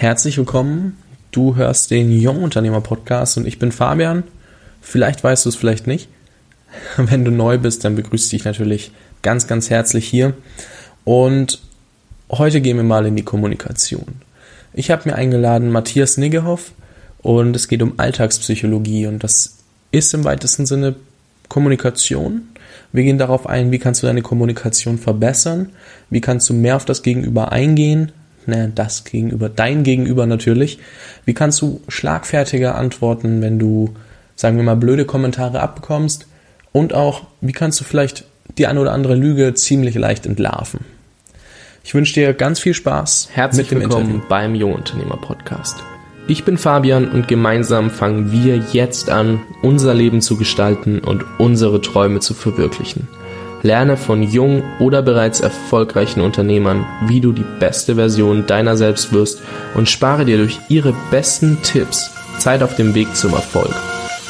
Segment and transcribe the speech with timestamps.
[0.00, 0.96] Herzlich willkommen.
[1.32, 4.22] Du hörst den Jungunternehmer Podcast und ich bin Fabian.
[4.80, 6.08] Vielleicht weißt du es, vielleicht nicht.
[6.96, 8.92] Wenn du neu bist, dann begrüße ich dich natürlich
[9.22, 10.34] ganz, ganz herzlich hier.
[11.02, 11.60] Und
[12.30, 14.22] heute gehen wir mal in die Kommunikation.
[14.72, 16.70] Ich habe mir eingeladen Matthias Niggehoff
[17.20, 19.56] und es geht um Alltagspsychologie und das
[19.90, 20.94] ist im weitesten Sinne
[21.48, 22.42] Kommunikation.
[22.92, 25.70] Wir gehen darauf ein, wie kannst du deine Kommunikation verbessern,
[26.08, 28.12] wie kannst du mehr auf das Gegenüber eingehen,
[28.48, 30.78] ne, das Gegenüber, dein Gegenüber natürlich,
[31.24, 33.94] wie kannst du schlagfertiger antworten, wenn du,
[34.34, 36.26] sagen wir mal, blöde Kommentare abbekommst
[36.72, 38.24] und auch, wie kannst du vielleicht
[38.56, 40.80] die eine oder andere Lüge ziemlich leicht entlarven.
[41.84, 44.28] Ich wünsche dir ganz viel Spaß Herzlich mit dem willkommen Interview.
[44.28, 45.76] beim Jungunternehmer Podcast.
[46.26, 51.80] Ich bin Fabian und gemeinsam fangen wir jetzt an, unser Leben zu gestalten und unsere
[51.80, 53.08] Träume zu verwirklichen.
[53.62, 59.40] Lerne von jungen oder bereits erfolgreichen Unternehmern, wie du die beste Version deiner selbst wirst
[59.74, 63.74] und spare dir durch ihre besten Tipps Zeit auf dem Weg zum Erfolg.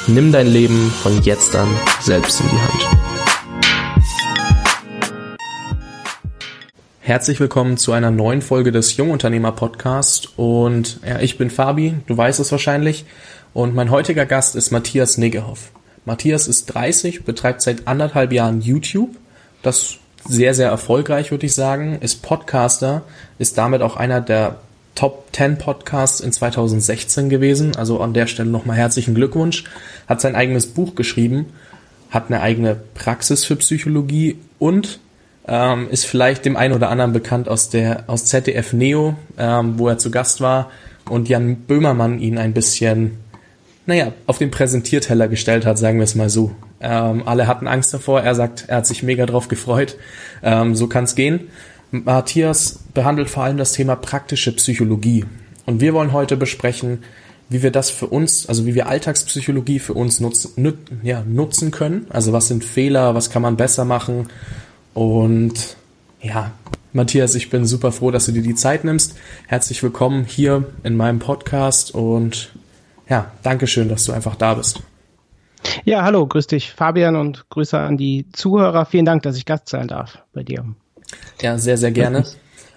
[0.07, 1.69] Nimm dein Leben von jetzt an
[2.01, 2.87] selbst in die Hand.
[7.01, 12.17] Herzlich willkommen zu einer neuen Folge des Jungunternehmer Podcast und ja, ich bin Fabi, du
[12.17, 13.05] weißt es wahrscheinlich
[13.53, 15.71] und mein heutiger Gast ist Matthias Niggehoff.
[16.09, 19.11] Matthias ist 30, betreibt seit anderthalb Jahren YouTube,
[19.63, 23.03] das sehr, sehr erfolgreich, würde ich sagen, ist Podcaster,
[23.39, 24.57] ist damit auch einer der
[24.95, 29.65] Top 10 Podcasts in 2016 gewesen, also an der Stelle nochmal herzlichen Glückwunsch,
[30.09, 31.53] hat sein eigenes Buch geschrieben,
[32.11, 35.01] hat eine eigene Praxis für Psychologie und
[35.47, 39.89] ähm, ist vielleicht dem einen oder anderen bekannt aus der aus ZDF Neo, ähm, wo
[39.89, 40.71] er zu Gast war
[41.09, 43.19] und Jan Böhmermann ihn ein bisschen,
[43.89, 46.51] naja, auf den Präsentierteller gestellt hat, sagen wir es mal so.
[46.79, 48.21] Ähm, alle hatten Angst davor.
[48.21, 49.97] Er sagt, er hat sich mega drauf gefreut.
[50.43, 51.49] Ähm, so kann es gehen.
[51.91, 55.25] Matthias behandelt vor allem das Thema praktische Psychologie.
[55.65, 57.03] Und wir wollen heute besprechen,
[57.49, 61.71] wie wir das für uns, also wie wir Alltagspsychologie für uns nutzen, nut, ja, nutzen
[61.71, 62.09] können.
[62.11, 64.29] Also was sind Fehler, was kann man besser machen
[64.93, 65.79] und
[66.21, 66.53] ja,
[66.93, 69.15] Matthias, ich bin super froh, dass du dir die Zeit nimmst.
[69.47, 72.51] Herzlich willkommen hier in meinem Podcast und
[73.09, 74.83] ja, Dankeschön, dass du einfach da bist.
[75.85, 78.87] Ja, hallo, grüß dich, Fabian, und Grüße an die Zuhörer.
[78.87, 80.65] Vielen Dank, dass ich Gast sein darf bei dir.
[81.41, 82.25] Ja, sehr, sehr gerne.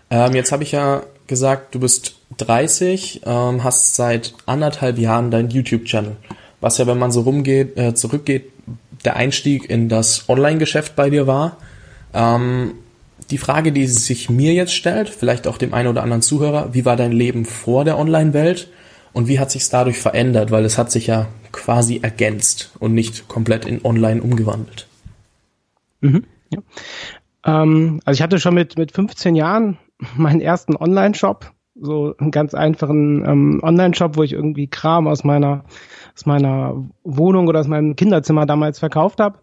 [0.10, 5.50] Ähm, jetzt habe ich ja gesagt, du bist 30, ähm, hast seit anderthalb Jahren dein
[5.50, 6.16] YouTube-Channel,
[6.60, 8.52] was ja, wenn man so rumgeht, äh, zurückgeht,
[9.06, 11.58] der Einstieg in das Online-Geschäft bei dir war.
[12.14, 12.74] Ähm,
[13.30, 16.86] die Frage, die sich mir jetzt stellt, vielleicht auch dem einen oder anderen Zuhörer, wie
[16.86, 18.68] war dein Leben vor der Online-Welt
[19.14, 20.52] und wie hat sich dadurch verändert?
[20.52, 24.88] Weil es hat sich ja quasi ergänzt und nicht komplett in Online umgewandelt.
[26.02, 26.62] Mhm, ja.
[27.46, 29.78] ähm, also ich hatte schon mit, mit 15 Jahren
[30.16, 35.64] meinen ersten Online-Shop, so einen ganz einfachen ähm, Online-Shop, wo ich irgendwie Kram aus meiner,
[36.16, 39.40] aus meiner Wohnung oder aus meinem Kinderzimmer damals verkauft habe.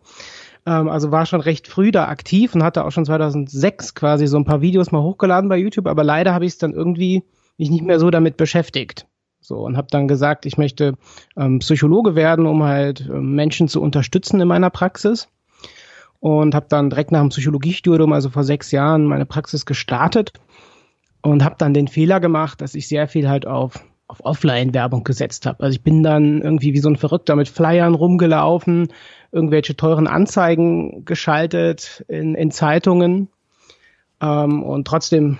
[0.66, 4.36] Ähm, also war schon recht früh da aktiv und hatte auch schon 2006 quasi so
[4.36, 7.22] ein paar Videos mal hochgeladen bei YouTube, aber leider habe ich es dann irgendwie
[7.56, 9.06] mich nicht mehr so damit beschäftigt.
[9.48, 10.94] So und habe dann gesagt, ich möchte
[11.36, 15.28] ähm, Psychologe werden, um halt ähm, Menschen zu unterstützen in meiner Praxis.
[16.20, 20.32] Und habe dann direkt nach dem Psychologiestudium, also vor sechs Jahren, meine Praxis gestartet
[21.22, 25.44] und habe dann den Fehler gemacht, dass ich sehr viel halt auf auf Offline-Werbung gesetzt
[25.44, 25.62] habe.
[25.62, 28.88] Also ich bin dann irgendwie wie so ein Verrückter mit Flyern rumgelaufen,
[29.32, 33.28] irgendwelche teuren Anzeigen geschaltet in, in Zeitungen
[34.22, 35.36] ähm, und trotzdem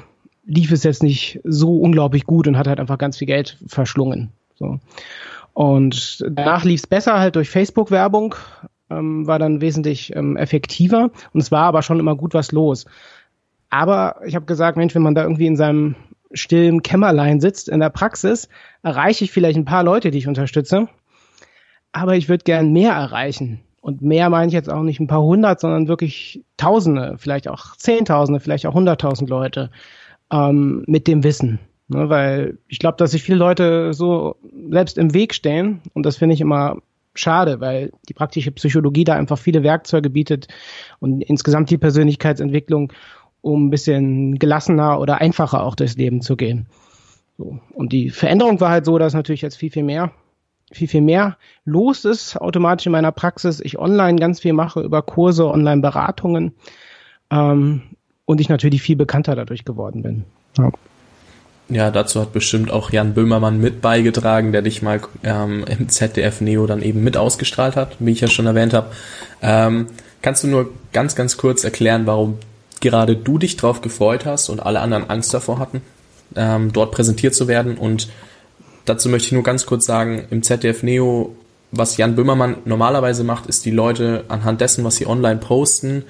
[0.49, 4.33] lief es jetzt nicht so unglaublich gut und hat halt einfach ganz viel Geld verschlungen.
[4.55, 4.81] So.
[5.53, 8.35] Und danach lief es besser halt durch Facebook-Werbung,
[8.91, 12.87] ähm, war dann wesentlich ähm, effektiver und es war aber schon immer gut was los.
[13.69, 15.95] Aber ich habe gesagt, Mensch, wenn man da irgendwie in seinem
[16.33, 18.49] stillen Kämmerlein sitzt in der Praxis,
[18.83, 20.89] erreiche ich vielleicht ein paar Leute, die ich unterstütze.
[21.93, 23.61] Aber ich würde gern mehr erreichen.
[23.83, 27.77] Und mehr meine ich jetzt auch nicht ein paar hundert, sondern wirklich Tausende, vielleicht auch
[27.77, 29.71] Zehntausende, vielleicht auch hunderttausend Leute
[30.33, 31.59] ähm, mit dem Wissen.
[31.89, 34.37] Ne, weil ich glaube, dass sich viele Leute so
[34.71, 36.77] selbst im Weg stehen und das finde ich immer
[37.15, 40.49] schade, weil die praktische Psychologie da einfach viele Werkzeuge bietet
[41.01, 42.93] und insgesamt die Persönlichkeitsentwicklung,
[43.41, 46.67] um ein bisschen gelassener oder einfacher auch durchs Leben zu gehen.
[47.39, 47.59] So.
[47.73, 50.13] Und die Veränderung war halt so, dass natürlich jetzt viel, viel mehr,
[50.71, 53.61] viel, viel mehr los ist automatisch in meiner Praxis.
[53.61, 56.53] Ich online ganz viel mache über Kurse, Online-Beratungen
[57.31, 57.83] ähm,
[58.29, 60.25] und ich natürlich viel bekannter dadurch geworden bin.
[60.57, 60.71] Ja.
[61.71, 66.41] Ja, dazu hat bestimmt auch Jan Böhmermann mit beigetragen, der dich mal ähm, im ZDF
[66.41, 68.91] Neo dann eben mit ausgestrahlt hat, wie ich ja schon erwähnt habe.
[69.43, 69.89] Ähm,
[70.23, 72.39] kannst du nur ganz, ganz kurz erklären, warum
[72.81, 75.83] gerade du dich drauf gefreut hast und alle anderen Angst davor hatten?
[76.37, 77.79] ähm, dort präsentiert zu werden.
[77.79, 78.09] Und
[78.85, 81.35] dazu möchte ich nur ganz kurz sagen, im ZDF Neo,
[81.71, 86.05] was Jan Böhmermann normalerweise macht, ist die Leute anhand dessen, was sie online posten,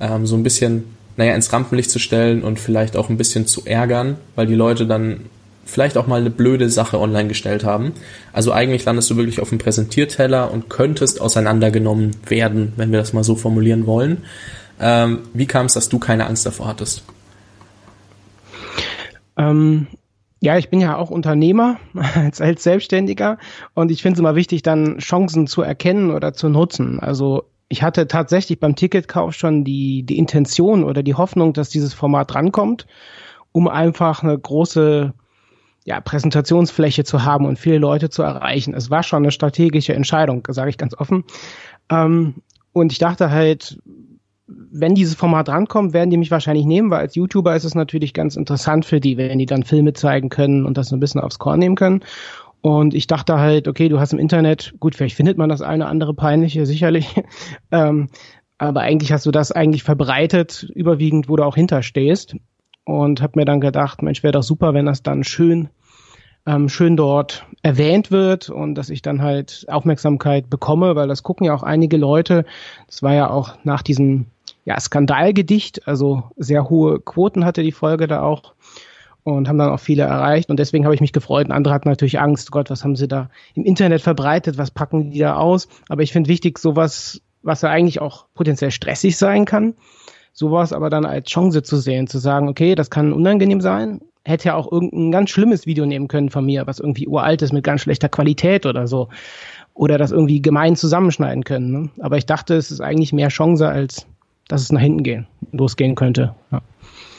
[0.00, 0.84] ähm, so ein bisschen,
[1.16, 4.86] naja, ins Rampenlicht zu stellen und vielleicht auch ein bisschen zu ärgern, weil die Leute
[4.86, 5.20] dann
[5.64, 7.92] vielleicht auch mal eine blöde Sache online gestellt haben.
[8.32, 13.12] Also eigentlich landest du wirklich auf dem Präsentierteller und könntest auseinandergenommen werden, wenn wir das
[13.12, 14.24] mal so formulieren wollen.
[14.80, 17.04] Ähm, wie kam es, dass du keine Angst davor hattest?
[19.36, 19.86] Ähm,
[20.40, 21.78] ja, ich bin ja auch Unternehmer
[22.14, 23.38] als, als Selbstständiger
[23.74, 27.00] und ich finde es immer wichtig, dann Chancen zu erkennen oder zu nutzen.
[27.00, 31.92] Also ich hatte tatsächlich beim Ticketkauf schon die, die Intention oder die Hoffnung, dass dieses
[31.92, 32.86] Format rankommt,
[33.50, 35.12] um einfach eine große
[35.84, 38.74] ja, Präsentationsfläche zu haben und viele Leute zu erreichen.
[38.74, 41.24] Es war schon eine strategische Entscheidung, sage ich ganz offen.
[41.90, 42.36] Ähm,
[42.72, 43.80] und ich dachte halt,
[44.46, 48.14] wenn dieses Format rankommt, werden die mich wahrscheinlich nehmen, weil als YouTuber ist es natürlich
[48.14, 51.40] ganz interessant für die, wenn die dann Filme zeigen können und das ein bisschen aufs
[51.40, 52.04] Korn nehmen können.
[52.64, 55.84] Und ich dachte halt, okay, du hast im Internet, gut, vielleicht findet man das eine
[55.84, 57.14] andere peinliche, sicherlich.
[57.70, 58.08] ähm,
[58.56, 62.36] aber eigentlich hast du das eigentlich verbreitet, überwiegend, wo du auch hinterstehst
[62.84, 65.68] und habe mir dann gedacht, Mensch, wäre doch super, wenn das dann schön
[66.46, 71.44] ähm, schön dort erwähnt wird und dass ich dann halt Aufmerksamkeit bekomme, weil das gucken
[71.44, 72.46] ja auch einige Leute.
[72.86, 74.24] Das war ja auch nach diesem
[74.64, 78.53] ja, Skandalgedicht, also sehr hohe Quoten hatte die Folge da auch
[79.24, 81.46] und haben dann auch viele erreicht und deswegen habe ich mich gefreut.
[81.46, 85.10] Und andere hatten natürlich Angst, Gott, was haben sie da im Internet verbreitet, was packen
[85.10, 85.68] die da aus?
[85.88, 89.74] Aber ich finde wichtig, sowas, was ja eigentlich auch potenziell stressig sein kann,
[90.32, 94.48] sowas aber dann als Chance zu sehen, zu sagen, okay, das kann unangenehm sein, hätte
[94.48, 97.64] ja auch irgendein ganz schlimmes Video nehmen können von mir, was irgendwie uralt ist mit
[97.64, 99.08] ganz schlechter Qualität oder so.
[99.74, 101.72] Oder das irgendwie gemein zusammenschneiden können.
[101.72, 101.90] Ne?
[101.98, 104.06] Aber ich dachte, es ist eigentlich mehr Chance, als
[104.48, 106.34] dass es nach hinten gehen, losgehen könnte.
[106.52, 106.60] Ja,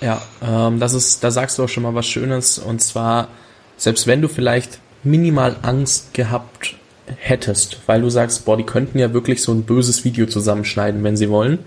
[0.01, 2.59] ja ähm, das ist, da sagst du auch schon mal was Schönes.
[2.59, 3.29] Und zwar,
[3.77, 6.75] selbst wenn du vielleicht minimal Angst gehabt
[7.17, 11.17] hättest, weil du sagst, boah, die könnten ja wirklich so ein böses Video zusammenschneiden, wenn
[11.17, 11.59] sie wollen,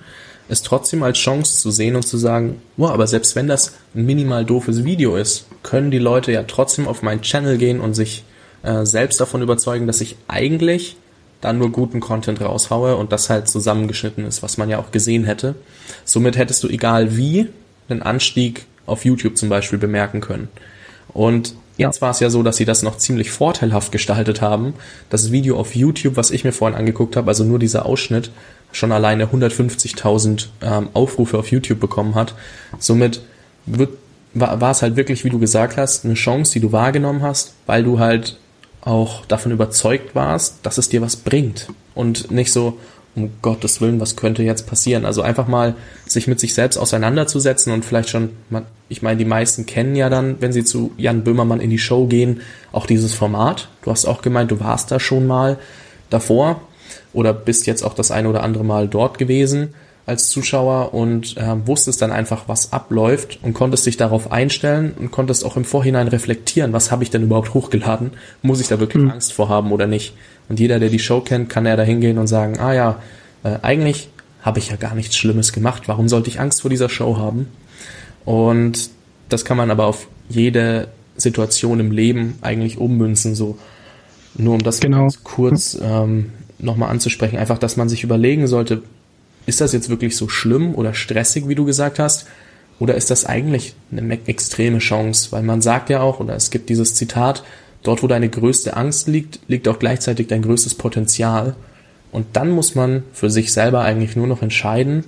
[0.48, 4.06] es trotzdem als Chance zu sehen und zu sagen, wow, aber selbst wenn das ein
[4.06, 8.24] minimal doofes Video ist, können die Leute ja trotzdem auf meinen Channel gehen und sich
[8.62, 10.96] äh, selbst davon überzeugen, dass ich eigentlich
[11.40, 15.24] dann nur guten Content raushaue und das halt zusammengeschnitten ist, was man ja auch gesehen
[15.24, 15.54] hätte.
[16.04, 17.48] Somit hättest du egal wie
[17.88, 20.48] einen Anstieg auf YouTube zum Beispiel bemerken können.
[21.12, 24.74] Und jetzt war es ja so, dass sie das noch ziemlich vorteilhaft gestaltet haben.
[25.10, 28.30] Das Video auf YouTube, was ich mir vorhin angeguckt habe, also nur dieser Ausschnitt,
[28.72, 32.34] schon alleine 150.000 ähm, Aufrufe auf YouTube bekommen hat.
[32.78, 33.22] Somit
[33.66, 33.90] wird,
[34.34, 37.54] war, war es halt wirklich, wie du gesagt hast, eine Chance, die du wahrgenommen hast,
[37.66, 38.38] weil du halt
[38.82, 42.78] auch davon überzeugt warst, dass es dir was bringt und nicht so,
[43.18, 45.04] um Gottes Willen, was könnte jetzt passieren?
[45.04, 45.74] Also einfach mal
[46.06, 48.30] sich mit sich selbst auseinanderzusetzen und vielleicht schon,
[48.88, 52.06] ich meine, die meisten kennen ja dann, wenn sie zu Jan Böhmermann in die Show
[52.06, 52.40] gehen,
[52.72, 53.68] auch dieses Format.
[53.82, 55.58] Du hast auch gemeint, du warst da schon mal
[56.10, 56.60] davor
[57.12, 59.74] oder bist jetzt auch das eine oder andere Mal dort gewesen
[60.08, 65.10] als Zuschauer und äh, wusstest dann einfach, was abläuft und konntest dich darauf einstellen und
[65.10, 68.12] konntest auch im Vorhinein reflektieren, was habe ich denn überhaupt hochgeladen?
[68.40, 69.10] Muss ich da wirklich mhm.
[69.10, 70.14] Angst vor haben oder nicht?
[70.48, 73.02] Und jeder, der die Show kennt, kann ja da hingehen und sagen, ah ja,
[73.44, 74.08] äh, eigentlich
[74.42, 75.84] habe ich ja gar nichts Schlimmes gemacht.
[75.86, 77.48] Warum sollte ich Angst vor dieser Show haben?
[78.24, 78.90] Und
[79.28, 83.58] das kann man aber auf jede Situation im Leben eigentlich ummünzen, so
[84.36, 85.08] nur um das genau.
[85.24, 87.38] kurz ähm, nochmal anzusprechen.
[87.38, 88.82] Einfach, dass man sich überlegen sollte,
[89.46, 92.26] ist das jetzt wirklich so schlimm oder stressig, wie du gesagt hast?
[92.78, 95.32] Oder ist das eigentlich eine extreme Chance?
[95.32, 97.42] Weil man sagt ja auch, oder es gibt dieses Zitat,
[97.82, 101.54] dort wo deine größte Angst liegt, liegt auch gleichzeitig dein größtes Potenzial.
[102.10, 105.04] Und dann muss man für sich selber eigentlich nur noch entscheiden,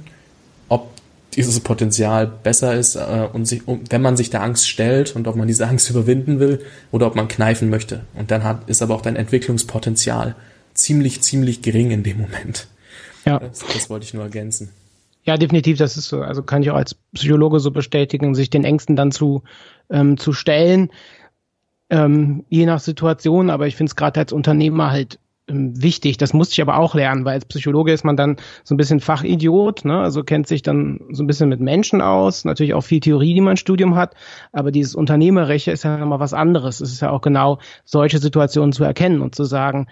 [0.69, 0.89] ob
[1.35, 5.29] dieses Potenzial besser ist äh, und sich, um, wenn man sich der Angst stellt und
[5.29, 6.61] ob man diese Angst überwinden will
[6.91, 8.03] oder ob man kneifen möchte.
[8.15, 10.35] Und dann hat, ist aber auch dein Entwicklungspotenzial
[10.75, 12.69] ziemlich, ziemlich gering in dem Moment.
[13.25, 13.39] Ja.
[13.39, 14.71] Das, das wollte ich nur ergänzen.
[15.25, 16.23] Ja, definitiv, das ist so.
[16.23, 19.43] Also kann ich auch als Psychologe so bestätigen, sich den Ängsten dann zu,
[19.91, 20.91] ähm, zu stellen,
[21.91, 23.51] ähm, je nach Situation.
[23.51, 25.19] Aber ich finde es gerade als Unternehmer halt
[25.51, 26.17] ähm, wichtig.
[26.17, 29.01] Das musste ich aber auch lernen, weil als Psychologe ist man dann so ein bisschen
[29.01, 30.01] Fachidiot, ne?
[30.01, 33.41] also kennt sich dann so ein bisschen mit Menschen aus, natürlich auch viel Theorie, die
[33.41, 34.15] man im Studium hat,
[34.53, 36.81] aber dieses Unternehmerische ist ja nochmal was anderes.
[36.81, 39.89] Es ist ja auch genau solche Situationen zu erkennen und zu sagen,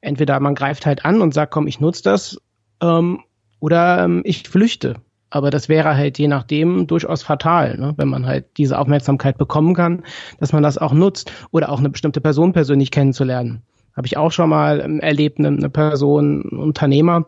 [0.00, 2.38] entweder man greift halt an und sagt, komm, ich nutze das,
[2.80, 3.20] ähm,
[3.60, 4.96] oder ähm, ich flüchte.
[5.30, 7.94] Aber das wäre halt je nachdem durchaus fatal, ne?
[7.96, 10.02] wenn man halt diese Aufmerksamkeit bekommen kann,
[10.38, 13.62] dass man das auch nutzt oder auch eine bestimmte Person persönlich kennenzulernen.
[13.94, 17.26] Habe ich auch schon mal ähm, erlebt, eine, eine Person, ein Unternehmer,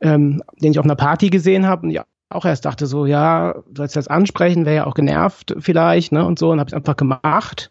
[0.00, 3.52] ähm, den ich auf einer Party gesehen habe und ja, auch erst dachte so, ja,
[3.52, 6.74] du sollst das ansprechen, wäre ja auch genervt vielleicht, ne, und so, und habe es
[6.74, 7.70] einfach gemacht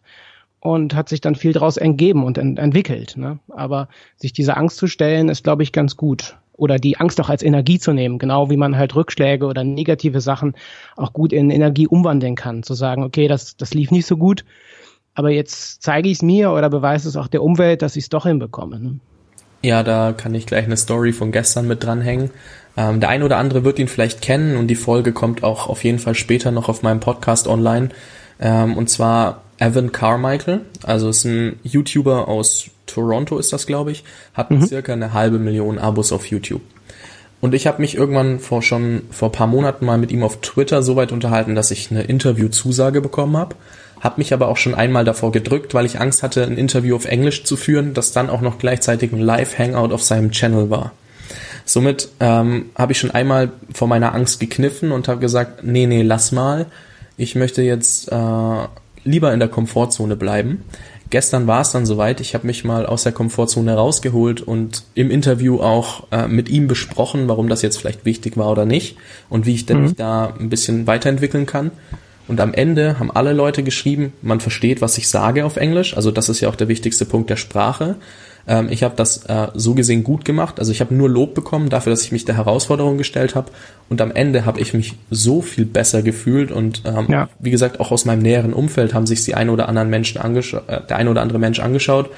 [0.65, 3.17] und hat sich dann viel daraus entgeben und ent entwickelt.
[3.17, 3.39] Ne?
[3.49, 6.37] Aber sich diese Angst zu stellen, ist, glaube ich, ganz gut.
[6.57, 10.21] Oder die Angst auch als Energie zu nehmen, genau wie man halt Rückschläge oder negative
[10.21, 10.55] Sachen
[10.95, 12.63] auch gut in Energie umwandeln kann.
[12.63, 14.45] Zu sagen, okay, das, das lief nicht so gut,
[15.15, 18.09] aber jetzt zeige ich es mir oder beweise es auch der Umwelt, dass ich es
[18.09, 18.79] doch hinbekomme.
[18.79, 18.99] Ne?
[19.61, 22.29] Ja, da kann ich gleich eine Story von gestern mit dranhängen.
[22.77, 25.83] Ähm, der eine oder andere wird ihn vielleicht kennen und die Folge kommt auch auf
[25.83, 27.89] jeden Fall später noch auf meinem Podcast online.
[28.39, 34.03] Ähm, und zwar Evan Carmichael, also ist ein YouTuber aus Toronto ist das, glaube ich,
[34.33, 34.65] hat mhm.
[34.65, 36.61] circa eine halbe Million Abos auf YouTube.
[37.41, 40.81] Und ich habe mich irgendwann vor schon vor paar Monaten mal mit ihm auf Twitter
[40.81, 43.55] so weit unterhalten, dass ich eine Interviewzusage bekommen habe.
[43.99, 47.05] Habe mich aber auch schon einmal davor gedrückt, weil ich Angst hatte, ein Interview auf
[47.05, 50.91] Englisch zu führen, das dann auch noch gleichzeitig ein Live-Hangout auf seinem Channel war.
[51.65, 56.03] Somit ähm, habe ich schon einmal vor meiner Angst gekniffen und habe gesagt, nee, nee,
[56.03, 56.67] lass mal.
[57.17, 58.67] Ich möchte jetzt äh,
[59.03, 60.63] lieber in der Komfortzone bleiben.
[61.11, 65.11] Gestern war es dann soweit, ich habe mich mal aus der Komfortzone rausgeholt und im
[65.11, 68.97] Interview auch äh, mit ihm besprochen, warum das jetzt vielleicht wichtig war oder nicht
[69.29, 69.83] und wie ich denn mhm.
[69.83, 71.71] mich da ein bisschen weiterentwickeln kann.
[72.27, 75.95] Und am Ende haben alle Leute geschrieben, man versteht, was ich sage auf Englisch.
[75.95, 77.97] Also das ist ja auch der wichtigste Punkt der Sprache.
[78.47, 80.59] Ähm, ich habe das äh, so gesehen gut gemacht.
[80.59, 83.51] Also ich habe nur Lob bekommen dafür, dass ich mich der Herausforderung gestellt habe.
[83.89, 86.51] Und am Ende habe ich mich so viel besser gefühlt.
[86.51, 87.29] Und ähm, ja.
[87.39, 90.63] wie gesagt, auch aus meinem näheren Umfeld haben sich die ein oder anderen Menschen angeschaut,
[90.67, 92.09] äh, der ein oder andere Mensch angeschaut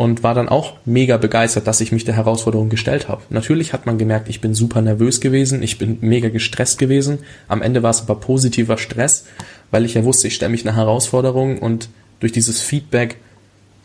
[0.00, 3.20] und war dann auch mega begeistert, dass ich mich der Herausforderung gestellt habe.
[3.28, 7.18] Natürlich hat man gemerkt, ich bin super nervös gewesen, ich bin mega gestresst gewesen.
[7.48, 9.26] Am Ende war es aber positiver Stress,
[9.70, 13.18] weil ich ja wusste, ich stelle mich eine Herausforderung und durch dieses Feedback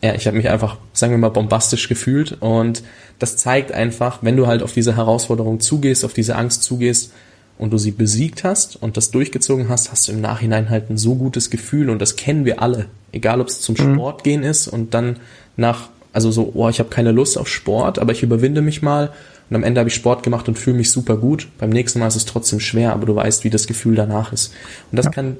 [0.02, 2.82] ja, ich habe mich einfach, sagen wir mal, bombastisch gefühlt und
[3.18, 7.12] das zeigt einfach, wenn du halt auf diese Herausforderung zugehst, auf diese Angst zugehst
[7.58, 10.98] und du sie besiegt hast und das durchgezogen hast, hast du im Nachhinein halt ein
[10.98, 13.94] so gutes Gefühl und das kennen wir alle, egal ob es zum mhm.
[13.94, 15.16] Sport gehen ist und dann
[15.56, 19.12] nach, also so, oh, ich habe keine Lust auf Sport, aber ich überwinde mich mal
[19.48, 21.48] und am Ende habe ich Sport gemacht und fühle mich super gut.
[21.58, 24.52] Beim nächsten Mal ist es trotzdem schwer, aber du weißt, wie das Gefühl danach ist.
[24.90, 25.12] Und das ja.
[25.12, 25.36] kann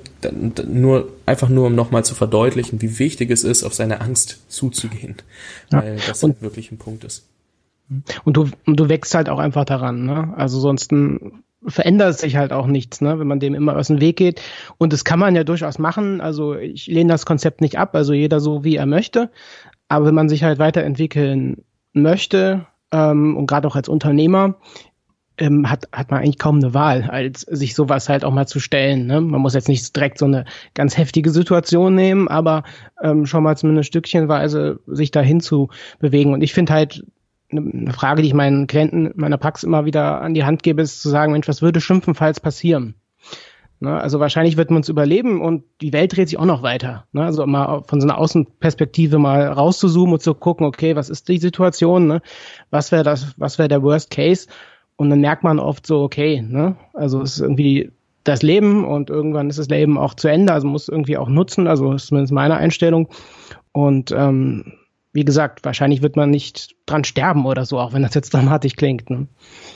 [0.69, 5.17] nur, einfach nur, um nochmal zu verdeutlichen, wie wichtig es ist, auf seine Angst zuzugehen.
[5.73, 5.83] Ja.
[5.83, 7.27] Weil das und, halt wirklich ein Punkt ist.
[8.25, 10.35] Und du, und du wächst halt auch einfach daran, ne?
[10.37, 10.93] Also sonst
[11.67, 14.41] verändert sich halt auch nichts, ne, wenn man dem immer aus dem Weg geht.
[14.79, 16.21] Und das kann man ja durchaus machen.
[16.21, 19.31] Also ich lehne das Konzept nicht ab, also jeder so wie er möchte.
[19.89, 24.57] Aber wenn man sich halt weiterentwickeln möchte, ähm, und gerade auch als Unternehmer
[25.39, 28.61] ähm, hat, hat man eigentlich kaum eine Wahl, als sich sowas halt auch mal zu
[28.61, 29.07] stellen.
[29.07, 29.21] Ne?
[29.21, 32.65] Man muss jetzt nicht direkt so eine ganz heftige Situation nehmen, aber
[33.03, 36.33] ähm, schon mal zumindest stückchenweise sich dahin zu bewegen.
[36.33, 37.05] Und ich finde halt,
[37.51, 41.01] eine Frage, die ich meinen Klienten meiner Praxis immer wieder an die Hand gebe, ist
[41.01, 42.97] zu sagen, Mensch, was würde schimpfenfalls passieren?
[43.81, 44.01] Ne?
[44.01, 47.07] Also wahrscheinlich wird man es überleben und die Welt dreht sich auch noch weiter.
[47.13, 47.25] Ne?
[47.25, 51.39] Also mal von so einer Außenperspektive mal rauszuzoomen und zu gucken, okay, was ist die
[51.39, 52.07] Situation?
[52.07, 52.23] Ne?
[52.71, 54.49] Was wäre das, was wäre der Worst Case?
[54.97, 56.77] Und dann merkt man oft so, okay, ne?
[56.95, 57.91] also es ist irgendwie
[58.25, 61.69] das Leben und irgendwann ist das Leben auch zu Ende, also muss irgendwie auch nutzen,
[61.69, 63.09] also ist zumindest meine Einstellung.
[63.73, 64.73] Und ähm,
[65.17, 68.77] wie gesagt, wahrscheinlich wird man nicht dran sterben oder so, auch wenn das jetzt dramatisch
[68.77, 69.11] klingt.
[69.11, 69.27] Ne?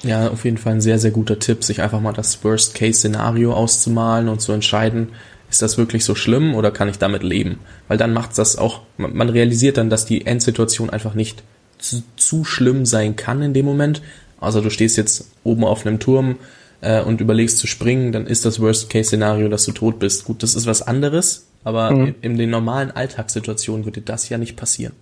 [0.03, 4.29] Ja, auf jeden Fall ein sehr, sehr guter Tipp, sich einfach mal das Worst-Case-Szenario auszumalen
[4.29, 5.09] und zu entscheiden,
[5.51, 7.59] ist das wirklich so schlimm oder kann ich damit leben?
[7.89, 11.43] Weil dann macht das auch, man realisiert dann, dass die Endsituation einfach nicht
[11.79, 14.03] zu, zu schlimm sein kann in dem Moment.
[14.41, 16.37] Also du stehst jetzt oben auf einem Turm
[16.83, 20.25] äh, und überlegst zu springen, dann ist das Worst-Case-Szenario, dass du tot bist.
[20.25, 22.07] Gut, das ist was anderes, aber mhm.
[22.07, 24.93] in, in den normalen Alltagssituationen würde das ja nicht passieren.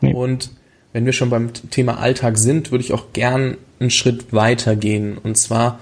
[0.00, 0.12] Nee.
[0.12, 0.50] Und
[0.92, 5.18] wenn wir schon beim Thema Alltag sind, würde ich auch gern einen Schritt weiter gehen.
[5.18, 5.78] Und zwar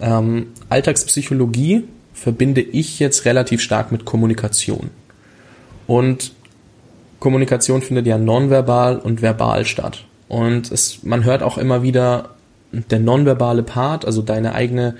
[0.00, 4.90] ähm, Alltagspsychologie verbinde ich jetzt relativ stark mit Kommunikation.
[5.86, 6.32] Und
[7.18, 10.04] Kommunikation findet ja nonverbal und verbal statt.
[10.28, 12.30] Und es, man hört auch immer wieder,
[12.72, 14.96] der nonverbale Part, also deine eigene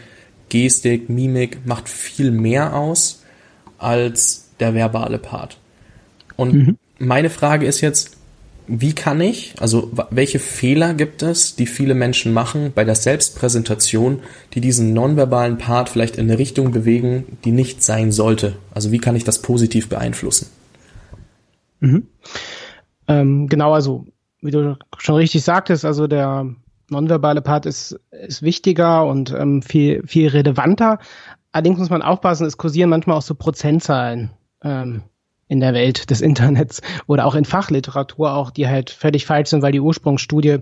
[0.49, 3.23] Gestik, Mimik, macht viel mehr aus
[3.79, 5.59] als der verbale Part.
[6.37, 6.79] Und mhm.
[6.99, 8.16] meine Frage ist jetzt,
[8.69, 14.21] wie kann ich, also welche Fehler gibt es, die viele Menschen machen bei der Selbstpräsentation,
[14.55, 18.57] die diesen nonverbalen Part vielleicht in eine Richtung bewegen, die nicht sein sollte?
[18.73, 20.49] Also wie kann ich das positiv beeinflussen?
[21.81, 22.09] Mhm.
[23.09, 24.07] Ähm, genau, also
[24.41, 26.55] wie du schon richtig sagtest, also der
[26.91, 30.99] nonverbale Part ist, ist wichtiger und ähm, viel, viel relevanter.
[31.53, 34.31] Allerdings muss man aufpassen, es kursieren manchmal auch so Prozentzahlen.
[34.63, 35.03] Ähm,
[35.49, 39.63] in der Welt des Internets oder auch in Fachliteratur auch, die halt völlig falsch sind,
[39.63, 40.59] weil die Ursprungsstudie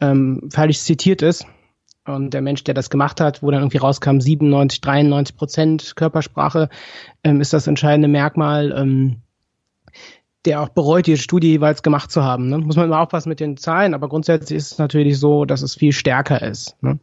[0.00, 1.46] ähm, falsch zitiert ist.
[2.06, 6.68] Und der Mensch, der das gemacht hat, wo dann irgendwie rauskam, 97, 93 Prozent Körpersprache
[7.22, 9.22] ähm, ist das entscheidende Merkmal, ähm,
[10.44, 12.50] der auch bereut, die Studie jeweils gemacht zu haben.
[12.50, 12.58] Ne?
[12.58, 15.74] Muss man immer aufpassen mit den Zahlen, aber grundsätzlich ist es natürlich so, dass es
[15.74, 16.76] viel stärker ist.
[16.82, 16.98] Ne?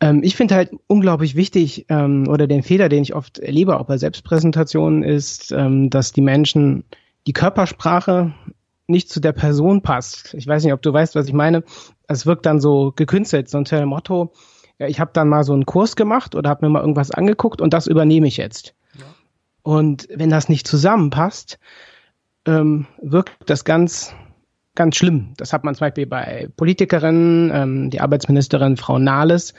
[0.00, 3.86] Ähm, ich finde halt unglaublich wichtig, ähm, oder den Fehler, den ich oft erlebe, auch
[3.86, 6.84] bei Selbstpräsentationen, ist, ähm, dass die Menschen
[7.26, 8.34] die Körpersprache
[8.86, 10.34] nicht zu der Person passt.
[10.34, 11.64] Ich weiß nicht, ob du weißt, was ich meine.
[12.06, 14.32] Es wirkt dann so gekünstelt, so dem Motto,
[14.78, 17.60] ja, ich habe dann mal so einen Kurs gemacht oder habe mir mal irgendwas angeguckt
[17.60, 18.74] und das übernehme ich jetzt.
[18.94, 19.04] Ja.
[19.62, 21.58] Und wenn das nicht zusammenpasst,
[22.46, 24.14] ähm, wirkt das ganz,
[24.74, 25.32] ganz schlimm.
[25.36, 29.54] Das hat man zum Beispiel bei Politikerinnen, ähm, die Arbeitsministerin Frau Nahles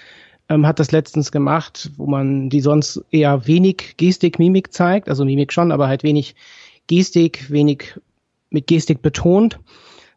[0.49, 5.25] ähm, hat das letztens gemacht, wo man die sonst eher wenig Gestik, Mimik zeigt, also
[5.25, 6.35] Mimik schon, aber halt wenig
[6.87, 7.99] Gestik, wenig
[8.49, 9.59] mit Gestik betont,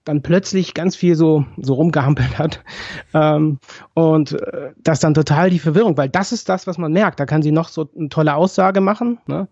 [0.04, 2.62] dann plötzlich ganz viel so, so rumgehampelt hat.
[3.12, 3.58] Ähm,
[3.92, 7.18] und äh, das dann total die Verwirrung, weil das ist das, was man merkt.
[7.18, 9.48] Da kann sie noch so eine tolle Aussage machen, ne?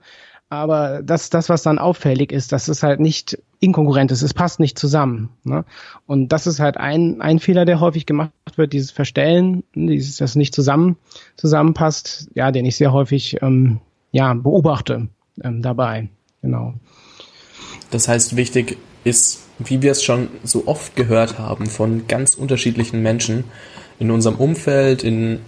[0.51, 4.61] Aber das, das, was dann auffällig ist, dass es halt nicht inkongruent ist, es passt
[4.61, 5.31] nicht zusammen.
[5.45, 5.65] Ne?
[6.07, 10.37] Und das ist halt ein, ein Fehler, der häufig gemacht wird, dieses Verstellen, dieses, das
[10.37, 10.97] nicht zusammen,
[11.37, 15.09] zusammenpasst, ja, den ich sehr häufig ähm, ja, beobachte
[15.43, 16.09] ähm, dabei.
[16.41, 16.75] Genau.
[17.91, 23.03] Das heißt, wichtig ist, wie wir es schon so oft gehört haben von ganz unterschiedlichen
[23.03, 23.45] Menschen
[23.99, 25.41] in unserem Umfeld, in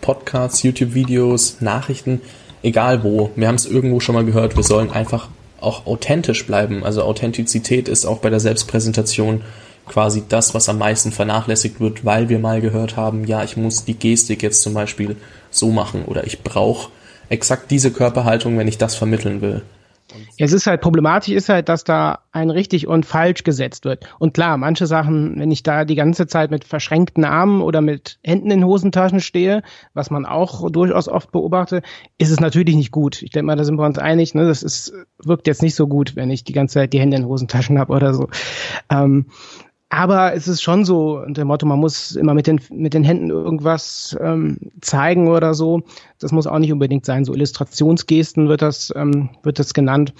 [0.00, 2.20] Podcasts, YouTube-Videos, Nachrichten,
[2.62, 3.30] egal wo.
[3.36, 5.28] Wir haben es irgendwo schon mal gehört, wir sollen einfach
[5.60, 6.84] auch authentisch bleiben.
[6.84, 9.42] Also Authentizität ist auch bei der Selbstpräsentation
[9.86, 13.84] quasi das, was am meisten vernachlässigt wird, weil wir mal gehört haben, ja, ich muss
[13.84, 15.16] die Gestik jetzt zum Beispiel
[15.50, 16.90] so machen oder ich brauche
[17.28, 19.62] exakt diese Körperhaltung, wenn ich das vermitteln will.
[20.38, 24.06] Es ist halt problematisch, ist halt, dass da ein richtig und falsch gesetzt wird.
[24.18, 28.18] Und klar, manche Sachen, wenn ich da die ganze Zeit mit verschränkten Armen oder mit
[28.22, 29.62] Händen in Hosentaschen stehe,
[29.94, 31.82] was man auch durchaus oft beobachte,
[32.18, 33.22] ist es natürlich nicht gut.
[33.22, 34.34] Ich denke mal, da sind wir uns einig.
[34.34, 34.46] Ne?
[34.46, 34.92] Das ist,
[35.24, 37.92] wirkt jetzt nicht so gut, wenn ich die ganze Zeit die Hände in Hosentaschen habe
[37.92, 38.28] oder so.
[38.90, 39.26] Ähm,
[39.92, 43.28] aber es ist schon so, der Motto, man muss immer mit den, mit den Händen
[43.28, 45.82] irgendwas ähm, zeigen oder so.
[46.18, 47.26] Das muss auch nicht unbedingt sein.
[47.26, 50.14] So Illustrationsgesten wird das, ähm, wird das genannt.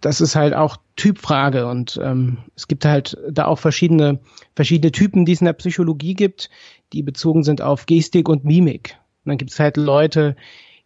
[0.00, 4.20] Das ist halt auch Typfrage und ähm, es gibt halt da auch verschiedene,
[4.54, 6.48] verschiedene Typen, die es in der Psychologie gibt,
[6.92, 8.96] die bezogen sind auf Gestik und Mimik.
[9.24, 10.36] Und dann gibt es halt Leute,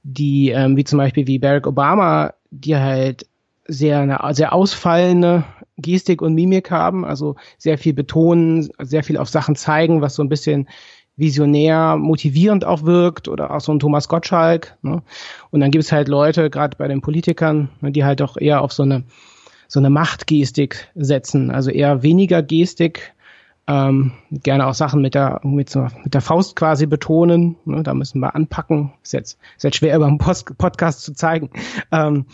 [0.03, 3.27] die, ähm, wie zum Beispiel wie Barack Obama, die halt
[3.67, 5.45] sehr, eine, sehr ausfallende
[5.79, 10.23] Gestik und Mimik haben, also sehr viel betonen, sehr viel auf Sachen zeigen, was so
[10.23, 10.69] ein bisschen
[11.17, 14.77] visionär, motivierend auch wirkt oder auch so ein Thomas Gottschalk.
[14.83, 15.03] Ne?
[15.51, 18.63] Und dann gibt es halt Leute, gerade bei den Politikern, ne, die halt auch eher
[18.63, 19.05] auf so eine
[19.71, 23.13] so eine Machtgestik setzen, also eher weniger Gestik,
[23.69, 27.57] ähm, gerne auch Sachen mit der mit, so, mit der Faust quasi betonen.
[27.67, 27.83] Ne?
[27.83, 28.95] Da müssen wir anpacken.
[29.03, 31.51] Ist jetzt, ist jetzt schwer über einen Post Podcast zu zeigen.
[31.93, 32.25] Ähm,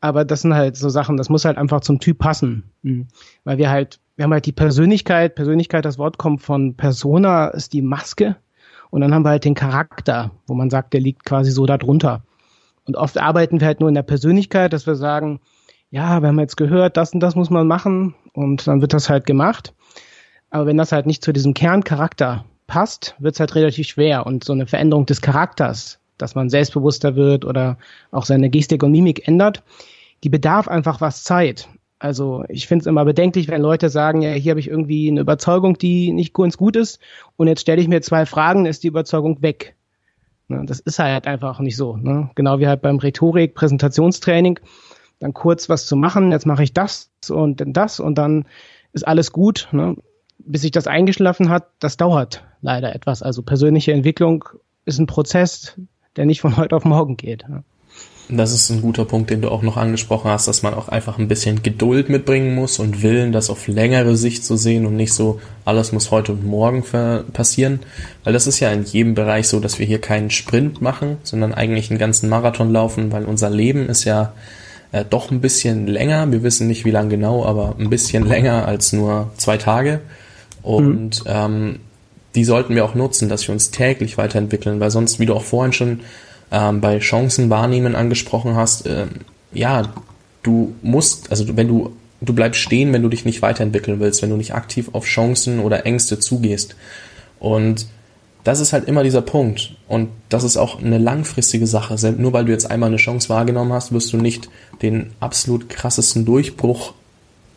[0.00, 2.64] aber das sind halt so Sachen, das muss halt einfach zum Typ passen.
[2.82, 3.08] Mhm.
[3.44, 7.72] Weil wir halt, wir haben halt die Persönlichkeit, Persönlichkeit, das Wort kommt von Persona, ist
[7.72, 8.36] die Maske.
[8.90, 12.22] Und dann haben wir halt den Charakter, wo man sagt, der liegt quasi so darunter.
[12.84, 15.40] Und oft arbeiten wir halt nur in der Persönlichkeit, dass wir sagen,
[15.90, 19.10] ja, wir haben jetzt gehört, das und das muss man machen und dann wird das
[19.10, 19.74] halt gemacht.
[20.50, 24.26] Aber wenn das halt nicht zu diesem Kerncharakter passt, wird es halt relativ schwer.
[24.26, 27.78] Und so eine Veränderung des Charakters, dass man selbstbewusster wird oder
[28.10, 29.62] auch seine Gestik und Mimik ändert,
[30.24, 31.68] die bedarf einfach was Zeit.
[31.98, 35.20] Also ich finde es immer bedenklich, wenn Leute sagen, ja, hier habe ich irgendwie eine
[35.20, 36.98] Überzeugung, die nicht ganz gut ist
[37.36, 39.76] und jetzt stelle ich mir zwei Fragen, ist die Überzeugung weg.
[40.48, 41.96] Ne, das ist halt einfach nicht so.
[41.96, 42.30] Ne?
[42.34, 44.58] Genau wie halt beim Rhetorik, Präsentationstraining,
[45.18, 48.46] dann kurz was zu machen, jetzt mache ich das und das und dann
[48.92, 49.68] ist alles gut.
[49.72, 49.96] Ne?
[50.38, 53.22] Bis sich das eingeschlafen hat, das dauert leider etwas.
[53.22, 54.44] Also persönliche Entwicklung
[54.86, 55.78] ist ein Prozess,
[56.16, 57.44] der nicht von heute auf morgen geht.
[58.32, 61.18] Das ist ein guter Punkt, den du auch noch angesprochen hast, dass man auch einfach
[61.18, 65.12] ein bisschen Geduld mitbringen muss und Willen, das auf längere Sicht zu sehen und nicht
[65.12, 66.84] so, alles muss heute und morgen
[67.32, 67.80] passieren.
[68.22, 71.52] Weil das ist ja in jedem Bereich so, dass wir hier keinen Sprint machen, sondern
[71.52, 74.32] eigentlich einen ganzen Marathon laufen, weil unser Leben ist ja
[74.92, 76.30] äh, doch ein bisschen länger.
[76.30, 80.00] Wir wissen nicht, wie lang genau, aber ein bisschen länger als nur zwei Tage.
[80.62, 81.30] Und mhm.
[81.30, 81.80] ähm,
[82.34, 85.42] die sollten wir auch nutzen, dass wir uns täglich weiterentwickeln, weil sonst, wie du auch
[85.42, 86.00] vorhin schon
[86.52, 89.06] ähm, bei Chancen wahrnehmen angesprochen hast, äh,
[89.52, 89.92] ja,
[90.42, 94.30] du musst, also wenn du, du bleibst stehen, wenn du dich nicht weiterentwickeln willst, wenn
[94.30, 96.76] du nicht aktiv auf Chancen oder Ängste zugehst.
[97.38, 97.86] Und
[98.44, 99.76] das ist halt immer dieser Punkt.
[99.88, 101.96] Und das ist auch eine langfristige Sache.
[102.16, 104.48] Nur weil du jetzt einmal eine Chance wahrgenommen hast, wirst du nicht
[104.82, 106.94] den absolut krassesten Durchbruch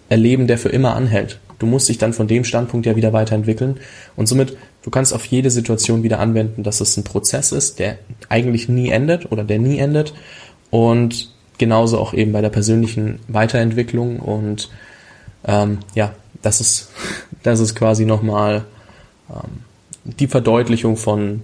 [0.09, 1.39] erleben, der für immer anhält.
[1.63, 3.77] Du musst dich dann von dem Standpunkt ja wieder weiterentwickeln.
[4.17, 7.97] Und somit, du kannst auf jede Situation wieder anwenden, dass es ein Prozess ist, der
[8.27, 10.13] eigentlich nie endet oder der nie endet.
[10.69, 14.19] Und genauso auch eben bei der persönlichen Weiterentwicklung.
[14.19, 14.69] Und
[15.45, 16.91] ähm, ja, das ist,
[17.43, 18.65] das ist quasi nochmal
[19.29, 19.61] ähm,
[20.03, 21.43] die Verdeutlichung von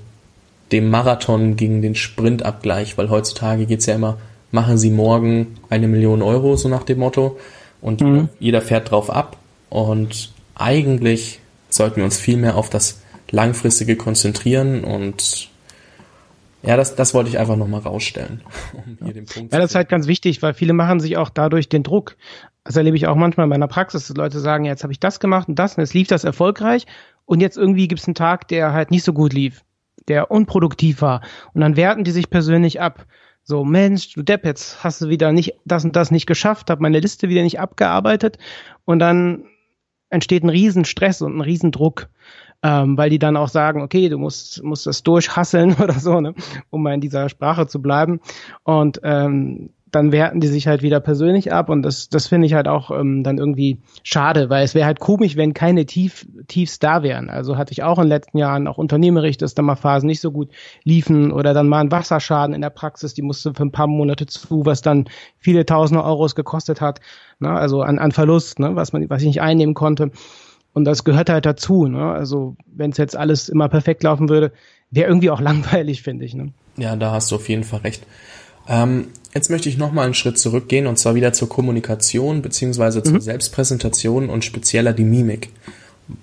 [0.74, 4.18] dem Marathon gegen den Sprintabgleich, weil heutzutage geht's ja immer,
[4.52, 7.38] machen Sie morgen eine Million Euro, so nach dem Motto.
[7.82, 8.28] Und mhm.
[8.38, 9.38] jeder fährt drauf ab.
[9.70, 13.02] Und eigentlich sollten wir uns viel mehr auf das
[13.32, 15.50] Langfristige konzentrieren und
[16.62, 18.42] ja, das, das wollte ich einfach nochmal rausstellen.
[18.74, 21.30] Um hier den Punkt ja, das ist halt ganz wichtig, weil viele machen sich auch
[21.30, 22.18] dadurch den Druck.
[22.64, 25.20] Das erlebe ich auch manchmal in meiner Praxis, dass Leute sagen, jetzt habe ich das
[25.20, 26.86] gemacht und das und jetzt lief das erfolgreich
[27.26, 29.64] und jetzt irgendwie gibt es einen Tag, der halt nicht so gut lief,
[30.08, 31.22] der unproduktiv war
[31.54, 33.06] und dann werten die sich persönlich ab.
[33.44, 36.82] So, Mensch, du Depp, jetzt hast du wieder nicht das und das nicht geschafft, habe
[36.82, 38.38] meine Liste wieder nicht abgearbeitet
[38.86, 39.46] und dann
[40.10, 42.10] entsteht ein Riesenstress und ein Riesendruck,
[42.64, 46.34] ähm, weil die dann auch sagen, okay, du musst, musst das durchhasseln oder so, ne,
[46.70, 48.20] um mal in dieser Sprache zu bleiben.
[48.64, 52.54] Und ähm, dann werten die sich halt wieder persönlich ab und das, das finde ich
[52.54, 56.80] halt auch ähm, dann irgendwie schade, weil es wäre halt komisch, wenn keine Tief, Tiefs
[56.80, 57.30] da wären.
[57.30, 60.22] Also hatte ich auch in den letzten Jahren auch unternehmerisch, dass da mal Phasen nicht
[60.22, 60.50] so gut
[60.84, 64.26] liefen oder dann mal ein Wasserschaden in der Praxis, die musste für ein paar Monate
[64.26, 65.06] zu, was dann
[65.38, 67.00] viele tausende Euros gekostet hat,
[67.40, 67.50] ne?
[67.50, 68.76] also an, an Verlust, ne?
[68.76, 70.12] was man, was ich nicht einnehmen konnte.
[70.74, 71.88] Und das gehört halt dazu.
[71.88, 72.12] Ne?
[72.12, 74.52] Also wenn es jetzt alles immer perfekt laufen würde,
[74.92, 76.34] wäre irgendwie auch langweilig, finde ich.
[76.34, 76.54] Ne?
[76.78, 78.06] Ja, da hast du auf jeden Fall recht.
[78.68, 83.16] Ähm, jetzt möchte ich nochmal einen Schritt zurückgehen und zwar wieder zur Kommunikation beziehungsweise zur
[83.16, 83.22] mhm.
[83.22, 85.50] Selbstpräsentation und spezieller die Mimik.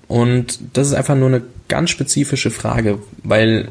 [0.09, 3.69] Und das ist einfach nur eine ganz spezifische Frage, weil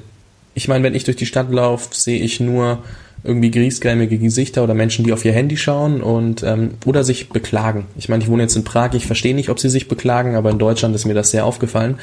[0.53, 2.83] ich meine, wenn ich durch die Stadt laufe, sehe ich nur
[3.23, 7.85] irgendwie griesgrämige Gesichter oder Menschen, die auf ihr Handy schauen und ähm, oder sich beklagen.
[7.97, 10.51] Ich meine, ich wohne jetzt in Prag, ich verstehe nicht, ob sie sich beklagen, aber
[10.51, 11.95] in Deutschland ist mir das sehr aufgefallen.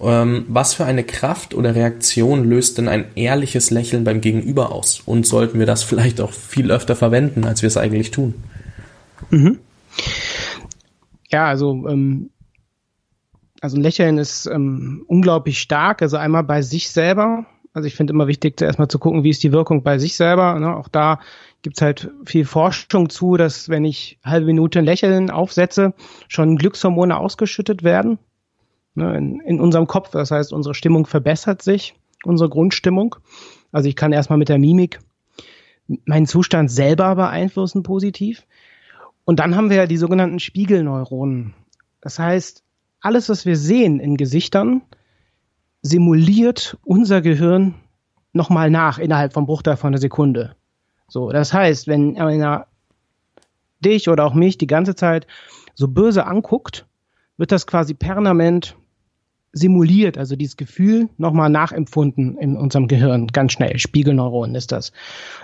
[0.00, 5.00] Ähm, was für eine Kraft oder Reaktion löst denn ein ehrliches Lächeln beim Gegenüber aus?
[5.06, 8.34] Und sollten wir das vielleicht auch viel öfter verwenden, als wir es eigentlich tun?
[9.30, 9.58] Mhm.
[11.30, 12.30] Ja, also ähm,
[13.60, 16.02] also ein Lächeln ist ähm, unglaublich stark.
[16.02, 17.46] Also einmal bei sich selber.
[17.72, 20.16] Also ich finde immer wichtig, zuerst mal zu gucken, wie ist die Wirkung bei sich
[20.16, 20.58] selber.
[20.58, 20.76] Ne?
[20.76, 21.20] Auch da
[21.62, 25.94] gibt's halt viel Forschung zu, dass wenn ich halbe Minute Lächeln aufsetze,
[26.28, 28.18] schon Glückshormone ausgeschüttet werden
[28.96, 30.10] ne, in, in unserem Kopf.
[30.10, 33.16] Das heißt, unsere Stimmung verbessert sich, unsere Grundstimmung.
[33.72, 35.00] Also ich kann erstmal mit der Mimik
[36.04, 38.46] meinen Zustand selber beeinflussen positiv.
[39.24, 41.54] Und dann haben wir ja die sogenannten Spiegelneuronen.
[42.00, 42.64] Das heißt,
[43.00, 44.82] alles, was wir sehen in Gesichtern,
[45.82, 47.74] simuliert unser Gehirn
[48.32, 50.56] nochmal nach innerhalb vom Bruchteil von einer Sekunde.
[51.08, 52.66] So, das heißt, wenn einer
[53.80, 55.26] dich oder auch mich die ganze Zeit
[55.74, 56.86] so böse anguckt,
[57.36, 58.76] wird das quasi permanent
[59.56, 63.78] simuliert, also dieses Gefühl nochmal nachempfunden in unserem Gehirn, ganz schnell.
[63.78, 64.92] Spiegelneuronen ist das.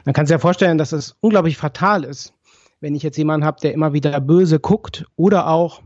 [0.05, 2.35] Man kann sich ja vorstellen, dass das unglaublich fatal ist,
[2.81, 5.83] wenn ich jetzt jemanden habe, der immer wieder böse guckt oder auch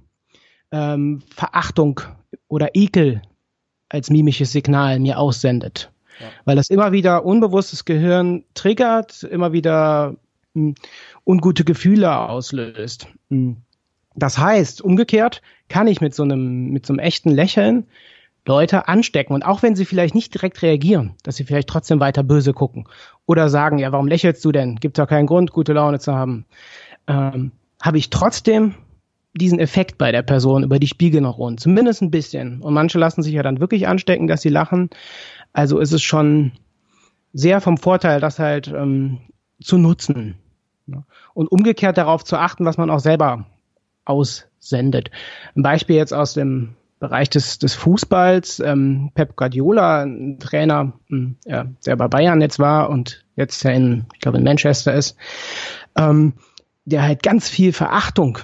[0.72, 2.00] ähm, Verachtung
[2.48, 3.22] oder Ekel
[3.88, 5.92] als mimisches Signal mir aussendet.
[6.18, 6.26] Ja.
[6.44, 10.16] Weil das immer wieder unbewusstes Gehirn triggert, immer wieder
[10.54, 10.74] mh, hm,
[11.24, 13.06] ungute Gefühle auslöst.
[13.28, 13.38] Mh.
[13.38, 13.56] Hm.
[14.18, 17.86] Das heißt, umgekehrt kann ich mit so einem, mit so einem echten Lächeln
[18.46, 19.34] Leute anstecken.
[19.34, 22.88] Und auch wenn sie vielleicht nicht direkt reagieren, dass sie vielleicht trotzdem weiter böse gucken
[23.26, 24.76] oder sagen, ja, warum lächelst du denn?
[24.76, 26.46] Gibt ja keinen Grund, gute Laune zu haben.
[27.06, 28.74] Ähm, habe ich trotzdem
[29.34, 32.62] diesen Effekt bei der Person über die Spiegelneuronen, zumindest ein bisschen.
[32.62, 34.90] Und manche lassen sich ja dann wirklich anstecken, dass sie lachen.
[35.52, 36.52] Also ist es schon
[37.32, 39.18] sehr vom Vorteil, das halt ähm,
[39.60, 40.36] zu nutzen.
[41.34, 43.46] Und umgekehrt darauf zu achten, was man auch selber
[44.04, 45.10] aussendet.
[45.56, 48.60] Ein Beispiel jetzt aus dem Bereich des, des Fußballs.
[48.60, 53.70] Ähm, Pep Guardiola, ein Trainer, hm, ja, der bei Bayern jetzt war und jetzt ja
[53.70, 55.16] in, ich glaube in Manchester ist,
[55.96, 56.34] ähm,
[56.84, 58.38] der halt ganz viel Verachtung,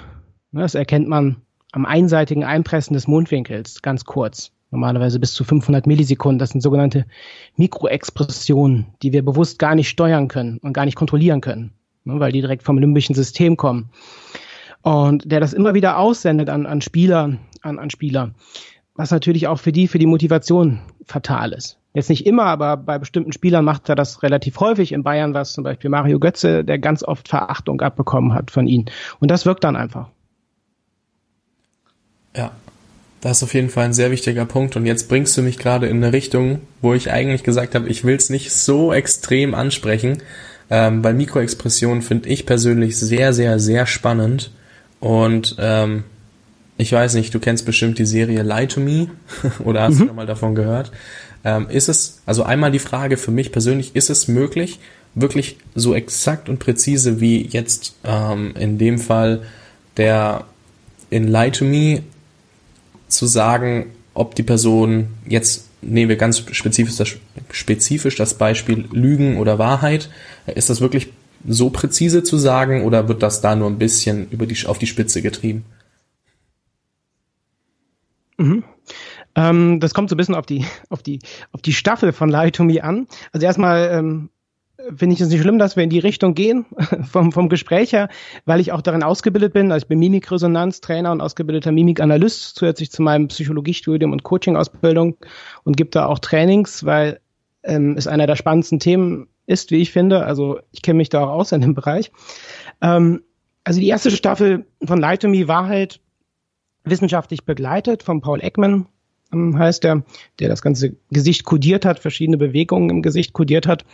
[0.51, 1.37] ne, das erkennt man
[1.73, 4.53] am einseitigen Einpressen des Mundwinkels, ganz kurz.
[4.71, 6.39] Normalerweise bis zu 500 Millisekunden.
[6.39, 7.05] Das sind sogenannte
[7.57, 11.73] Mikroexpressionen, die wir bewusst gar nicht steuern können und gar nicht kontrollieren können,
[12.05, 13.91] ne, weil die direkt vom limbischen System kommen.
[14.83, 18.33] Und der das immer wieder aussendet an, an Spieler, an, an Spieler.
[18.95, 21.79] Was natürlich auch für die, für die Motivation fatal ist.
[21.95, 24.93] Jetzt nicht immer, aber bei bestimmten Spielern macht er das relativ häufig.
[24.93, 28.67] In Bayern war es zum Beispiel Mario Götze, der ganz oft Verachtung abbekommen hat von
[28.67, 28.87] ihnen.
[29.21, 30.09] Und das wirkt dann einfach.
[32.35, 32.51] Ja,
[33.21, 34.75] das ist auf jeden Fall ein sehr wichtiger Punkt.
[34.77, 38.05] Und jetzt bringst du mich gerade in eine Richtung, wo ich eigentlich gesagt habe, ich
[38.05, 40.23] will es nicht so extrem ansprechen.
[40.71, 44.51] Ähm, bei Mikroexpressionen finde ich persönlich sehr, sehr, sehr spannend.
[45.03, 46.05] Und ähm,
[46.77, 49.09] ich weiß nicht, du kennst bestimmt die Serie Lie to Me
[49.65, 50.07] oder hast mhm.
[50.07, 50.93] du mal davon gehört.
[51.43, 54.79] Ähm, ist es, also einmal die Frage für mich persönlich, ist es möglich,
[55.17, 59.43] wirklich so exakt und präzise wie jetzt ähm, in dem Fall
[59.97, 60.45] der
[61.11, 62.05] in Lie to Me
[63.09, 67.09] zu sagen, ob die Person jetzt nehmen wir ganz spezifisch das,
[67.51, 70.11] spezifisch das Beispiel Lügen oder Wahrheit.
[70.47, 71.09] Ist das wirklich
[71.47, 74.87] so präzise zu sagen oder wird das da nur ein bisschen über die, auf die
[74.87, 75.65] Spitze getrieben?
[78.39, 78.65] Mhm.
[79.35, 81.21] Ähm, das kommt so ein bisschen auf die, auf die,
[81.53, 83.07] auf die Staffel von Lie to Me an.
[83.33, 84.31] Also erstmal ähm,
[84.97, 86.67] finde ich es nicht schlimm, dass wir in die Richtung gehen,
[87.11, 88.09] vom, vom Gespräch her,
[88.45, 89.73] weil ich auch darin ausgebildet bin.
[89.73, 95.17] Also ich bin Mimikresonanztrainer und ausgebildeter Mimikanalyst, zusätzlich zu meinem Psychologiestudium und Coaching-Ausbildung
[95.65, 97.21] und gibt da auch Trainings, weil
[97.63, 100.25] ähm, es einer der spannendsten Themen ist, wie ich finde.
[100.25, 102.13] Also ich kenne mich da auch aus in dem Bereich.
[102.81, 103.23] Ähm,
[103.65, 106.01] also die erste Staffel von Lie to Me war halt
[106.85, 108.87] wissenschaftlich begleitet von Paul Ekman,
[109.33, 110.03] ähm, heißt der,
[110.41, 113.85] der das ganze Gesicht kodiert hat, verschiedene Bewegungen im Gesicht kodiert hat.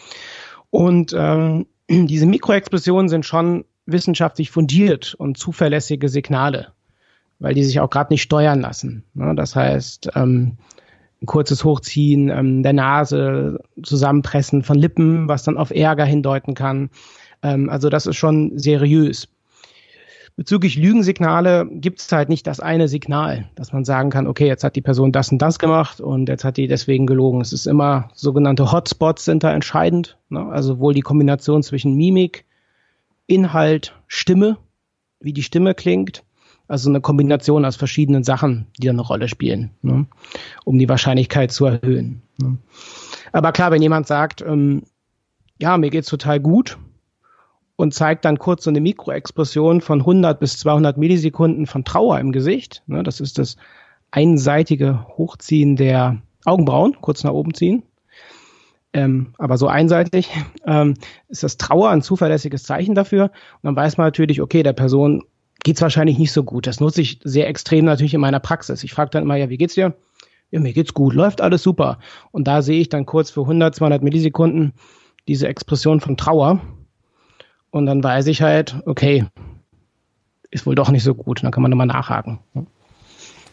[0.70, 6.72] Und ähm, diese Mikroexpressionen sind schon wissenschaftlich fundiert und zuverlässige Signale,
[7.38, 9.04] weil die sich auch gerade nicht steuern lassen.
[9.14, 9.34] Ne?
[9.34, 10.58] Das heißt, ähm,
[11.20, 16.90] ein kurzes Hochziehen ähm, der Nase, Zusammenpressen von Lippen, was dann auf Ärger hindeuten kann.
[17.42, 19.28] Ähm, also das ist schon seriös.
[20.38, 24.62] Bezüglich Lügensignale gibt es halt nicht das eine Signal, dass man sagen kann, okay, jetzt
[24.62, 27.40] hat die Person das und das gemacht und jetzt hat die deswegen gelogen.
[27.40, 30.16] Es ist immer sogenannte Hotspots sind da entscheidend.
[30.28, 30.46] Ne?
[30.46, 32.44] Also wohl die Kombination zwischen Mimik,
[33.26, 34.58] Inhalt, Stimme,
[35.18, 36.22] wie die Stimme klingt.
[36.68, 40.06] Also eine Kombination aus verschiedenen Sachen, die da eine Rolle spielen, ne?
[40.64, 42.22] um die Wahrscheinlichkeit zu erhöhen.
[42.36, 42.58] Ne?
[43.32, 44.82] Aber klar, wenn jemand sagt, ähm,
[45.58, 46.78] ja, mir geht's total gut,
[47.78, 52.32] und zeigt dann kurz so eine Mikroexpression von 100 bis 200 Millisekunden von Trauer im
[52.32, 52.82] Gesicht.
[52.86, 53.56] Ne, das ist das
[54.10, 57.84] einseitige Hochziehen der Augenbrauen, kurz nach oben ziehen.
[58.92, 60.28] Ähm, aber so einseitig
[60.66, 60.94] ähm,
[61.28, 63.24] ist das Trauer ein zuverlässiges Zeichen dafür.
[63.26, 65.22] Und dann weiß man natürlich, okay, der Person
[65.64, 66.66] geht's wahrscheinlich nicht so gut.
[66.66, 68.84] Das nutze ich sehr extrem natürlich in meiner Praxis.
[68.84, 69.94] Ich frage dann immer, ja, wie geht's dir?
[70.50, 71.98] Ja, mir geht's gut, läuft alles super.
[72.30, 74.72] Und da sehe ich dann kurz für 100, 200 Millisekunden
[75.26, 76.60] diese Expression von Trauer
[77.70, 79.26] und dann weiß ich halt, okay,
[80.50, 81.44] ist wohl doch nicht so gut.
[81.44, 82.38] Dann kann man nochmal nachhaken.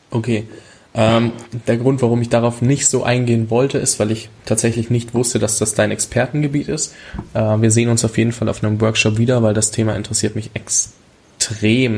[0.10, 0.48] Okay.
[0.94, 1.34] Ähm,
[1.68, 5.40] der Grund, warum ich darauf nicht so eingehen wollte, ist, weil ich tatsächlich nicht wusste,
[5.40, 6.96] dass das dein Expertengebiet ist.
[7.34, 10.36] Äh, wir sehen uns auf jeden Fall auf einem Workshop wieder, weil das Thema interessiert
[10.36, 10.94] mich extrem,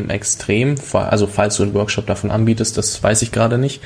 [0.09, 0.75] extrem.
[0.93, 3.81] Also falls du einen Workshop davon anbietest, das weiß ich gerade nicht.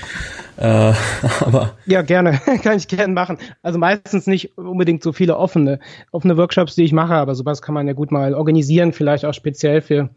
[0.58, 0.94] Äh,
[1.40, 3.38] aber ja, gerne, kann ich gerne machen.
[3.62, 5.80] Also meistens nicht unbedingt so viele offene,
[6.12, 9.34] offene Workshops, die ich mache, aber sowas kann man ja gut mal organisieren, vielleicht auch
[9.34, 10.10] speziell für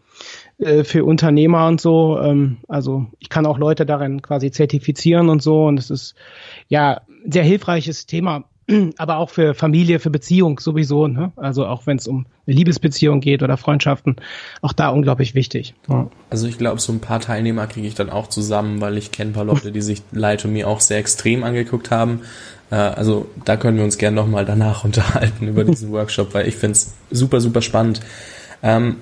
[0.58, 2.18] äh, für Unternehmer und so.
[2.20, 6.14] Ähm, also ich kann auch Leute darin quasi zertifizieren und so und es ist
[6.68, 8.44] ja sehr hilfreiches Thema
[8.96, 11.06] aber auch für Familie, für Beziehung sowieso.
[11.06, 11.32] Ne?
[11.36, 14.16] Also auch wenn es um eine Liebesbeziehung geht oder Freundschaften,
[14.62, 15.74] auch da unglaublich wichtig.
[15.88, 16.08] Ja.
[16.30, 19.30] Also ich glaube, so ein paar Teilnehmer kriege ich dann auch zusammen, weil ich kenne
[19.30, 22.20] ein paar Leute, die sich Light Me auch sehr extrem angeguckt haben.
[22.70, 26.56] Äh, also da können wir uns gerne nochmal danach unterhalten über diesen Workshop, weil ich
[26.56, 28.00] finde es super, super spannend.
[28.62, 28.96] Ähm,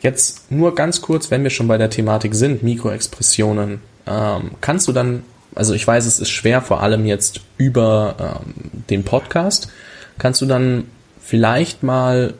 [0.00, 3.80] jetzt nur ganz kurz, wenn wir schon bei der Thematik sind, Mikroexpressionen.
[4.06, 5.22] Ähm, kannst du dann
[5.54, 9.68] also ich weiß, es ist schwer, vor allem jetzt über ähm, den Podcast.
[10.18, 10.84] Kannst du dann
[11.20, 12.34] vielleicht mal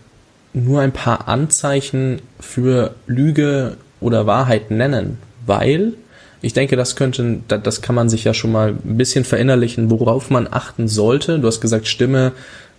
[0.53, 5.19] nur ein paar Anzeichen für Lüge oder Wahrheit nennen?
[5.47, 5.95] Weil
[6.41, 10.31] ich denke, das könnte, das kann man sich ja schon mal ein bisschen verinnerlichen, worauf
[10.31, 11.39] man achten sollte.
[11.39, 12.33] Du hast gesagt, Stimme,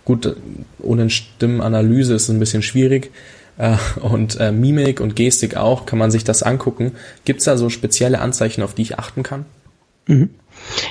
[0.04, 0.34] gut,
[0.80, 3.10] ohne Stimmenanalyse ist es ein bisschen schwierig.
[3.58, 6.92] Äh, und äh, Mimik und Gestik auch, kann man sich das angucken.
[7.26, 9.44] Gibt es da so spezielle Anzeichen, auf die ich achten kann?
[10.10, 10.30] Mhm.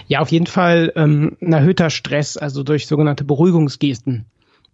[0.08, 4.25] Ja, auf jeden Fall ähm, ein erhöhter Stress, also durch sogenannte Beruhigungsgesten.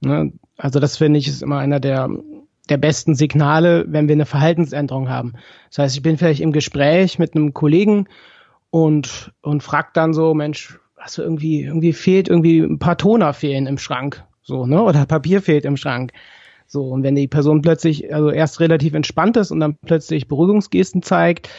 [0.01, 0.31] Ne?
[0.57, 2.09] Also das finde ich ist immer einer der
[2.69, 5.33] der besten Signale, wenn wir eine Verhaltensänderung haben.
[5.69, 8.07] Das heißt, ich bin vielleicht im Gespräch mit einem Kollegen
[8.69, 13.67] und und frag dann so, Mensch, was irgendwie irgendwie fehlt irgendwie ein paar Toner fehlen
[13.67, 16.11] im Schrank, so ne oder Papier fehlt im Schrank.
[16.67, 21.03] So und wenn die Person plötzlich also erst relativ entspannt ist und dann plötzlich Beruhigungsgesten
[21.03, 21.49] zeigt,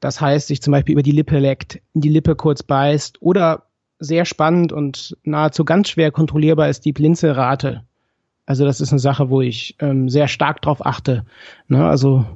[0.00, 3.64] das heißt, sich zum Beispiel über die Lippe leckt, in die Lippe kurz beißt oder
[3.98, 7.84] sehr spannend und nahezu ganz schwer kontrollierbar ist die Blinzelrate.
[8.46, 11.24] Also das ist eine Sache, wo ich ähm, sehr stark drauf achte.
[11.68, 11.86] Ne?
[11.86, 12.26] Also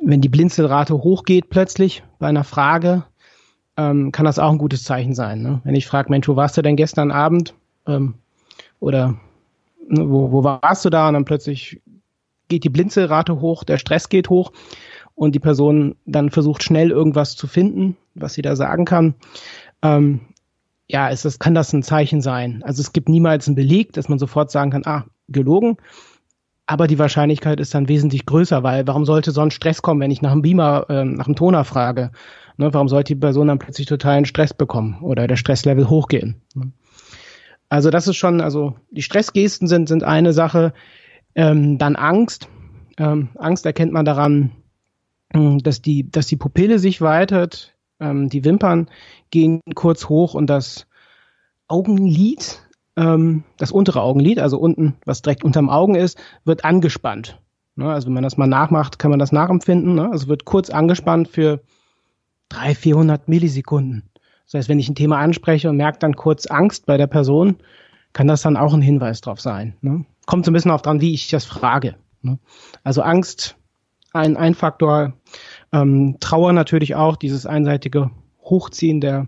[0.00, 3.04] wenn die Blinzelrate hochgeht plötzlich bei einer Frage,
[3.76, 5.42] ähm, kann das auch ein gutes Zeichen sein.
[5.42, 5.60] Ne?
[5.64, 7.54] Wenn ich frage, Mensch, wo warst du denn gestern Abend?
[7.86, 8.14] Ähm,
[8.80, 9.16] oder
[9.88, 11.08] ne, wo, wo warst du da?
[11.08, 11.80] Und dann plötzlich
[12.48, 14.52] geht die Blinzelrate hoch, der Stress geht hoch
[15.14, 19.14] und die Person dann versucht schnell irgendwas zu finden, was sie da sagen kann,
[19.82, 20.20] ähm,
[20.88, 22.62] ja, ist das, kann das ein Zeichen sein.
[22.64, 25.76] Also es gibt niemals einen Beleg, dass man sofort sagen kann, ah, gelogen.
[26.66, 30.22] Aber die Wahrscheinlichkeit ist dann wesentlich größer, weil warum sollte sonst Stress kommen, wenn ich
[30.22, 32.12] nach einem Beamer, äh, nach einem Toner frage?
[32.56, 36.42] Ne, warum sollte die Person dann plötzlich totalen Stress bekommen oder der Stresslevel hochgehen?
[36.54, 36.72] Ne?
[37.68, 40.74] Also das ist schon, also die Stressgesten sind, sind eine Sache.
[41.34, 42.48] Ähm, dann Angst.
[42.98, 44.50] Ähm, Angst erkennt man daran,
[45.32, 48.88] dass die, dass die Pupille sich weitet, ähm, die Wimpern
[49.30, 50.86] gehen kurz hoch und das
[51.68, 52.60] Augenlid,
[52.96, 57.40] ähm, das untere Augenlid, also unten, was direkt unterm Augen ist, wird angespannt.
[57.74, 59.94] Ne, also wenn man das mal nachmacht, kann man das nachempfinden.
[59.94, 60.10] Ne?
[60.10, 61.62] Also wird kurz angespannt für
[62.50, 64.10] 300, 400 Millisekunden.
[64.44, 67.56] Das heißt, wenn ich ein Thema anspreche und merke dann kurz Angst bei der Person,
[68.12, 69.74] kann das dann auch ein Hinweis drauf sein.
[69.80, 70.04] Ne?
[70.26, 71.94] Kommt so ein bisschen auf dran, wie ich das frage.
[72.20, 72.38] Ne?
[72.84, 73.56] Also Angst,
[74.12, 75.14] ein, ein Faktor.
[75.72, 78.10] Ähm, Trauer natürlich auch, dieses einseitige
[78.42, 79.26] Hochziehen der,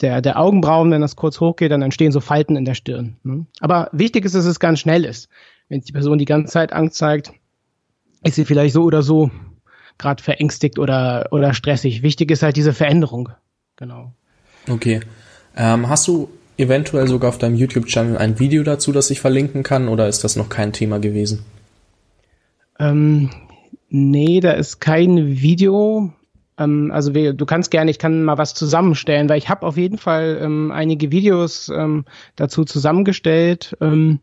[0.00, 3.16] der, der Augenbrauen, wenn das kurz hochgeht, dann entstehen so Falten in der Stirn.
[3.22, 3.46] Ne?
[3.60, 5.28] Aber wichtig ist, dass es ganz schnell ist.
[5.68, 7.32] Wenn die Person die ganze Zeit Angst zeigt,
[8.22, 9.30] ist sie vielleicht so oder so
[9.98, 12.02] gerade verängstigt oder, oder stressig.
[12.02, 13.30] Wichtig ist halt diese Veränderung.
[13.76, 14.12] Genau.
[14.68, 15.00] Okay.
[15.56, 19.88] Ähm, hast du eventuell sogar auf deinem YouTube-Channel ein Video dazu, das ich verlinken kann,
[19.88, 21.44] oder ist das noch kein Thema gewesen?
[22.78, 23.30] Ähm,
[23.88, 26.12] nee, da ist kein Video.
[26.58, 29.76] Ähm, also wir, du kannst gerne, ich kann mal was zusammenstellen, weil ich habe auf
[29.76, 32.04] jeden Fall ähm, einige Videos ähm,
[32.36, 34.20] dazu zusammengestellt ähm,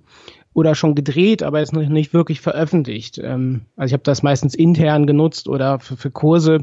[0.53, 3.19] oder schon gedreht, aber jetzt noch nicht wirklich veröffentlicht.
[3.19, 6.59] Ähm, also ich habe das meistens intern genutzt oder für, für Kurse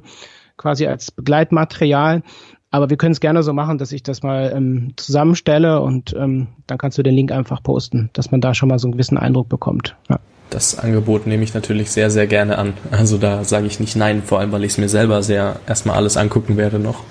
[0.56, 2.22] quasi als Begleitmaterial.
[2.70, 6.48] Aber wir können es gerne so machen, dass ich das mal ähm, zusammenstelle und ähm,
[6.66, 9.16] dann kannst du den Link einfach posten, dass man da schon mal so einen gewissen
[9.16, 9.96] Eindruck bekommt.
[10.08, 10.18] Ja.
[10.50, 12.74] Das Angebot nehme ich natürlich sehr, sehr gerne an.
[12.90, 15.96] Also da sage ich nicht nein, vor allem weil ich es mir selber sehr erstmal
[15.96, 17.02] alles angucken werde noch.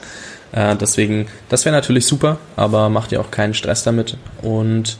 [0.51, 4.17] Äh, deswegen, das wäre natürlich super, aber macht ihr auch keinen Stress damit.
[4.41, 4.97] Und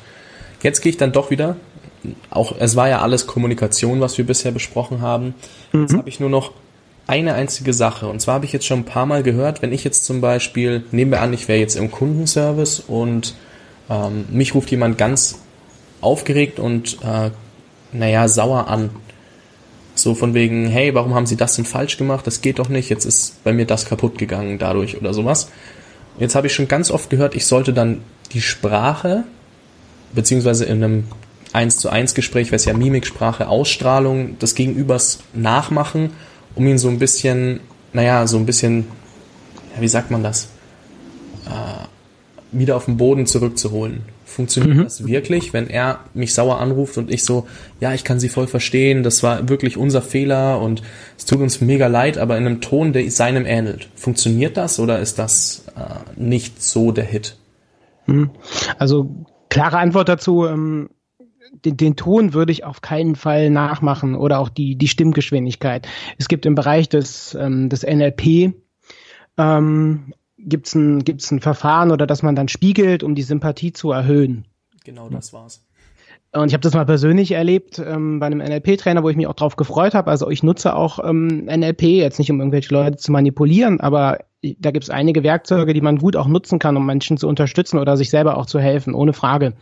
[0.62, 1.56] jetzt gehe ich dann doch wieder.
[2.30, 5.34] Auch es war ja alles Kommunikation, was wir bisher besprochen haben.
[5.72, 5.82] Mhm.
[5.82, 6.52] Jetzt habe ich nur noch
[7.08, 8.08] eine einzige Sache.
[8.08, 10.84] Und zwar habe ich jetzt schon ein paar Mal gehört, wenn ich jetzt zum Beispiel,
[10.92, 13.34] nehmen wir an, ich wäre jetzt im Kundenservice und
[13.90, 15.40] ähm, mich ruft jemand ganz
[16.02, 17.32] aufgeregt und äh,
[17.94, 18.90] naja, sauer an.
[19.96, 22.28] So von wegen, hey, warum haben Sie das denn falsch gemacht?
[22.28, 25.50] Das geht doch nicht, jetzt ist bei mir das kaputt gegangen dadurch oder sowas.
[26.20, 28.02] Jetzt habe ich schon ganz oft gehört, ich sollte dann
[28.34, 29.24] die Sprache,
[30.14, 31.04] beziehungsweise in einem
[31.54, 36.12] 1 zu 1 Gespräch, wäre es ja Mimiksprache, Ausstrahlung des Gegenübers nachmachen
[36.58, 37.60] um ihn so ein bisschen,
[37.94, 38.88] naja, so ein bisschen,
[39.76, 40.50] ja, wie sagt man das,
[41.46, 41.88] äh,
[42.52, 44.02] wieder auf den Boden zurückzuholen.
[44.26, 44.84] Funktioniert mhm.
[44.84, 47.48] das wirklich, wenn er mich sauer anruft und ich so,
[47.80, 50.82] ja, ich kann sie voll verstehen, das war wirklich unser Fehler und
[51.18, 53.90] es tut uns mega leid, aber in einem Ton, der seinem ähnelt.
[53.96, 57.38] Funktioniert das oder ist das äh, nicht so der Hit?
[58.06, 58.32] Mhm.
[58.78, 59.10] Also
[59.50, 60.90] klare Antwort dazu, ähm,
[61.66, 65.88] den, den Ton würde ich auf keinen Fall nachmachen oder auch die, die Stimmgeschwindigkeit.
[66.18, 68.54] Es gibt im Bereich des, ähm, des NLP
[69.38, 73.74] ähm, gibt es ein, gibt's ein Verfahren oder dass man dann spiegelt, um die Sympathie
[73.74, 74.46] zu erhöhen.
[74.84, 75.64] Genau das war's.
[76.34, 79.34] Und ich habe das mal persönlich erlebt ähm, bei einem NLP-Trainer, wo ich mich auch
[79.34, 80.12] drauf gefreut habe.
[80.12, 84.20] Also ich nutze auch ähm, NLP, jetzt nicht um irgendwelche Leute zu manipulieren, aber
[84.60, 87.80] da gibt es einige Werkzeuge, die man gut auch nutzen kann, um Menschen zu unterstützen
[87.80, 89.54] oder sich selber auch zu helfen, ohne Frage.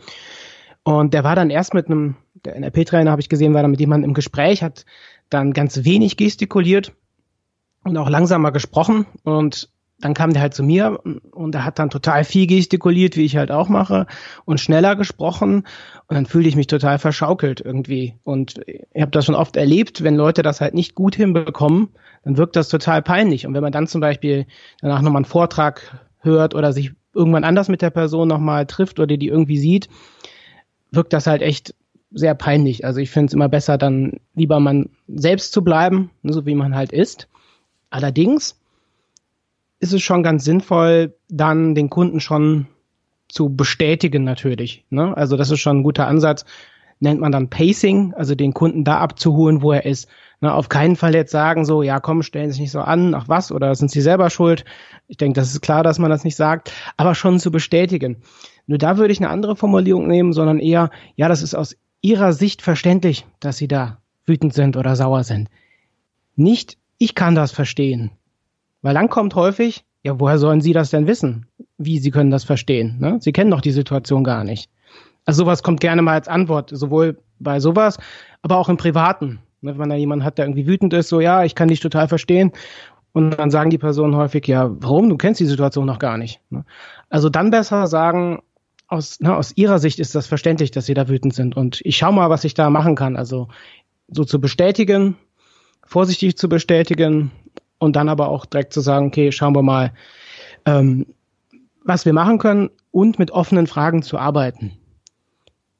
[0.86, 3.80] Und der war dann erst mit einem, der NLP-Trainer habe ich gesehen, war dann mit
[3.80, 4.86] jemandem im Gespräch, hat
[5.30, 6.92] dann ganz wenig gestikuliert
[7.82, 9.04] und auch langsamer gesprochen.
[9.24, 9.68] Und
[9.98, 11.00] dann kam der halt zu mir
[11.32, 14.06] und er hat dann total viel gestikuliert, wie ich halt auch mache,
[14.44, 15.66] und schneller gesprochen.
[16.06, 18.14] Und dann fühlte ich mich total verschaukelt irgendwie.
[18.22, 21.88] Und ich habe das schon oft erlebt, wenn Leute das halt nicht gut hinbekommen,
[22.22, 23.44] dann wirkt das total peinlich.
[23.44, 24.46] Und wenn man dann zum Beispiel
[24.80, 29.16] danach nochmal einen Vortrag hört oder sich irgendwann anders mit der Person nochmal trifft oder
[29.16, 29.88] die irgendwie sieht,
[30.90, 31.74] wirkt das halt echt
[32.10, 32.84] sehr peinlich.
[32.84, 36.54] Also ich finde es immer besser, dann lieber man selbst zu bleiben, ne, so wie
[36.54, 37.28] man halt ist.
[37.90, 38.60] Allerdings
[39.80, 42.66] ist es schon ganz sinnvoll, dann den Kunden schon
[43.28, 44.84] zu bestätigen natürlich.
[44.90, 45.16] Ne?
[45.16, 46.44] Also das ist schon ein guter Ansatz.
[46.98, 50.08] Nennt man dann Pacing, also den Kunden da abzuholen, wo er ist.
[50.40, 53.14] Ne, auf keinen Fall jetzt sagen so, ja komm, stellen Sie sich nicht so an,
[53.14, 54.64] ach was, oder sind Sie selber schuld?
[55.08, 58.22] Ich denke, das ist klar, dass man das nicht sagt, aber schon zu bestätigen.
[58.66, 62.32] Nur da würde ich eine andere Formulierung nehmen, sondern eher, ja, das ist aus Ihrer
[62.32, 65.48] Sicht verständlich, dass Sie da wütend sind oder sauer sind.
[66.34, 68.10] Nicht, ich kann das verstehen.
[68.82, 71.46] Weil dann kommt häufig, ja, woher sollen Sie das denn wissen?
[71.78, 72.98] Wie Sie können das verstehen?
[73.00, 73.18] Ne?
[73.20, 74.70] Sie kennen doch die Situation gar nicht.
[75.26, 77.98] Also sowas kommt gerne mal als Antwort, sowohl bei sowas,
[78.42, 79.40] aber auch im Privaten.
[79.60, 82.08] Ne, wenn da jemand hat, der irgendwie wütend ist, so ja, ich kann dich total
[82.08, 82.52] verstehen.
[83.12, 85.08] Und dann sagen die Personen häufig, ja, warum?
[85.08, 86.40] Du kennst die Situation noch gar nicht.
[86.50, 86.64] Ne?
[87.08, 88.42] Also dann besser sagen,
[88.88, 91.56] aus, ne, aus ihrer Sicht ist das verständlich, dass sie da wütend sind.
[91.56, 93.16] Und ich schau mal, was ich da machen kann.
[93.16, 93.48] Also
[94.08, 95.16] so zu bestätigen,
[95.84, 97.32] vorsichtig zu bestätigen
[97.78, 99.92] und dann aber auch direkt zu sagen, okay, schauen wir mal,
[100.64, 101.06] ähm,
[101.84, 104.72] was wir machen können und mit offenen Fragen zu arbeiten.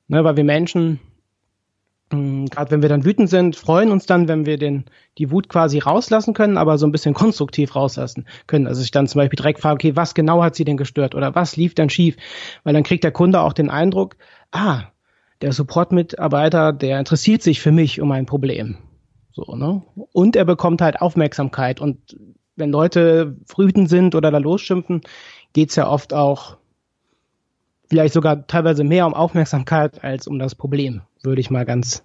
[0.08, 1.00] Ne, weil wir Menschen
[2.12, 4.84] Mm, Gerade wenn wir dann wütend sind, freuen uns dann, wenn wir den,
[5.18, 8.66] die Wut quasi rauslassen können, aber so ein bisschen konstruktiv rauslassen können.
[8.66, 11.34] Also ich dann zum Beispiel direkt frage, okay, was genau hat sie denn gestört oder
[11.34, 12.16] was lief denn schief?
[12.62, 14.16] Weil dann kriegt der Kunde auch den Eindruck,
[14.52, 14.84] ah,
[15.42, 18.78] der Support-Mitarbeiter, der interessiert sich für mich um ein Problem.
[19.32, 19.82] So, ne?
[20.12, 21.80] Und er bekommt halt Aufmerksamkeit.
[21.80, 22.16] Und
[22.54, 25.02] wenn Leute wütend sind oder da losschimpfen,
[25.52, 26.56] geht's ja oft auch
[27.88, 32.02] vielleicht sogar teilweise mehr um Aufmerksamkeit als um das Problem würde ich mal ganz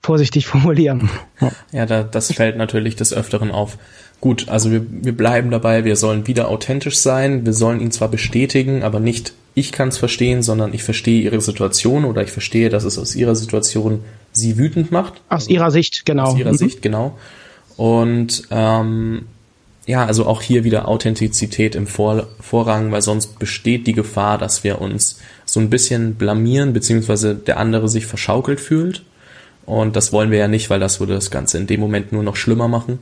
[0.00, 1.08] vorsichtig formulieren.
[1.72, 3.78] Ja, da, das fällt natürlich des Öfteren auf.
[4.20, 8.08] Gut, also wir, wir bleiben dabei, wir sollen wieder authentisch sein, wir sollen ihn zwar
[8.08, 12.70] bestätigen, aber nicht ich kann es verstehen, sondern ich verstehe ihre Situation oder ich verstehe,
[12.70, 14.00] dass es aus ihrer Situation
[14.32, 15.22] sie wütend macht.
[15.28, 16.24] Aus ihrer Sicht, genau.
[16.24, 16.58] Aus ihrer mhm.
[16.58, 17.16] Sicht, genau.
[17.76, 19.26] Und ähm,
[19.86, 24.64] ja, also auch hier wieder Authentizität im Vor Vorrang, weil sonst besteht die Gefahr, dass
[24.64, 29.02] wir uns so ein bisschen blamieren, beziehungsweise der andere sich verschaukelt fühlt.
[29.66, 32.22] Und das wollen wir ja nicht, weil das würde das Ganze in dem Moment nur
[32.22, 32.98] noch schlimmer machen.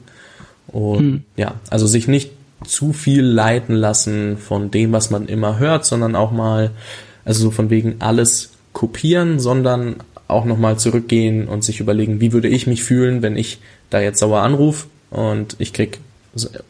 [0.68, 1.22] Und hm.
[1.36, 2.30] ja, also sich nicht
[2.64, 6.70] zu viel leiten lassen von dem, was man immer hört, sondern auch mal,
[7.24, 9.96] also so von wegen alles kopieren, sondern
[10.28, 13.58] auch nochmal zurückgehen und sich überlegen, wie würde ich mich fühlen, wenn ich
[13.90, 15.98] da jetzt sauer anrufe und ich krieg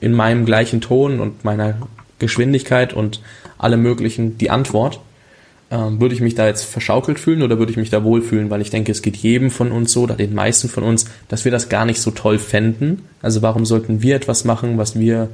[0.00, 1.74] in meinem gleichen Ton und meiner
[2.18, 3.20] Geschwindigkeit und
[3.58, 5.00] alle möglichen die Antwort.
[5.70, 8.50] Ähm, würde ich mich da jetzt verschaukelt fühlen oder würde ich mich da wohlfühlen?
[8.50, 11.44] Weil ich denke, es geht jedem von uns so oder den meisten von uns, dass
[11.44, 13.02] wir das gar nicht so toll fänden.
[13.22, 15.30] Also warum sollten wir etwas machen, was wir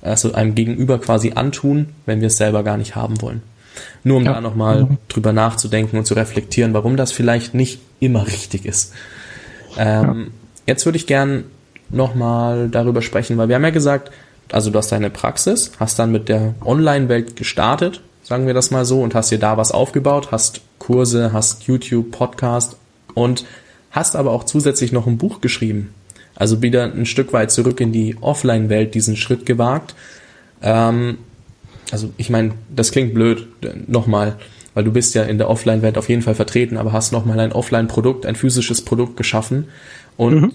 [0.00, 3.42] also einem Gegenüber quasi antun, wenn wir es selber gar nicht haben wollen?
[4.04, 4.34] Nur um ja.
[4.34, 4.98] da nochmal mhm.
[5.08, 8.94] drüber nachzudenken und zu reflektieren, warum das vielleicht nicht immer richtig ist.
[9.76, 10.26] Ähm, ja.
[10.66, 11.44] Jetzt würde ich gern
[11.94, 14.10] nochmal darüber sprechen, weil wir haben ja gesagt,
[14.52, 18.84] also du hast deine Praxis, hast dann mit der Online-Welt gestartet, sagen wir das mal
[18.84, 22.76] so, und hast dir da was aufgebaut, hast Kurse, hast YouTube, Podcast
[23.14, 23.44] und
[23.90, 25.94] hast aber auch zusätzlich noch ein Buch geschrieben.
[26.36, 29.94] Also wieder ein Stück weit zurück in die Offline-Welt diesen Schritt gewagt.
[30.62, 31.18] Ähm,
[31.92, 33.46] also ich meine, das klingt blöd,
[33.86, 34.36] nochmal,
[34.74, 37.52] weil du bist ja in der Offline-Welt auf jeden Fall vertreten, aber hast nochmal ein
[37.52, 39.68] Offline-Produkt, ein physisches Produkt geschaffen.
[40.16, 40.52] Und mhm.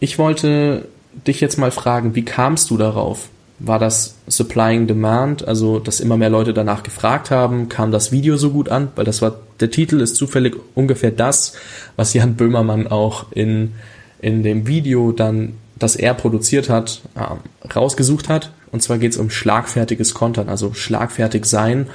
[0.00, 0.88] Ich wollte
[1.26, 3.28] dich jetzt mal fragen, wie kamst du darauf?
[3.58, 7.68] War das Supplying Demand, also dass immer mehr Leute danach gefragt haben?
[7.68, 8.88] Kam das Video so gut an?
[8.94, 11.54] Weil das war, der Titel ist zufällig ungefähr das,
[11.96, 13.72] was Jan Böhmermann auch in,
[14.20, 18.52] in dem Video dann, das er produziert hat, äh, rausgesucht hat.
[18.70, 21.88] Und zwar geht es um schlagfertiges Content, also schlagfertig sein,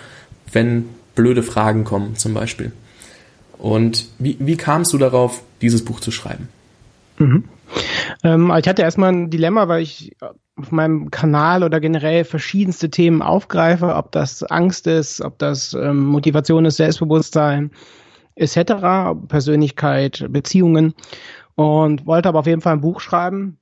[0.51, 2.73] wenn blöde Fragen kommen zum Beispiel.
[3.57, 6.49] Und wie, wie kamst du darauf, dieses Buch zu schreiben?
[7.17, 7.45] Mhm.
[8.23, 10.15] Ähm, ich hatte erstmal ein Dilemma, weil ich
[10.55, 16.05] auf meinem Kanal oder generell verschiedenste Themen aufgreife, ob das Angst ist, ob das ähm,
[16.05, 17.71] Motivation ist, Selbstbewusstsein
[18.35, 20.93] etc., Persönlichkeit, Beziehungen
[21.55, 23.57] und wollte aber auf jeden Fall ein Buch schreiben,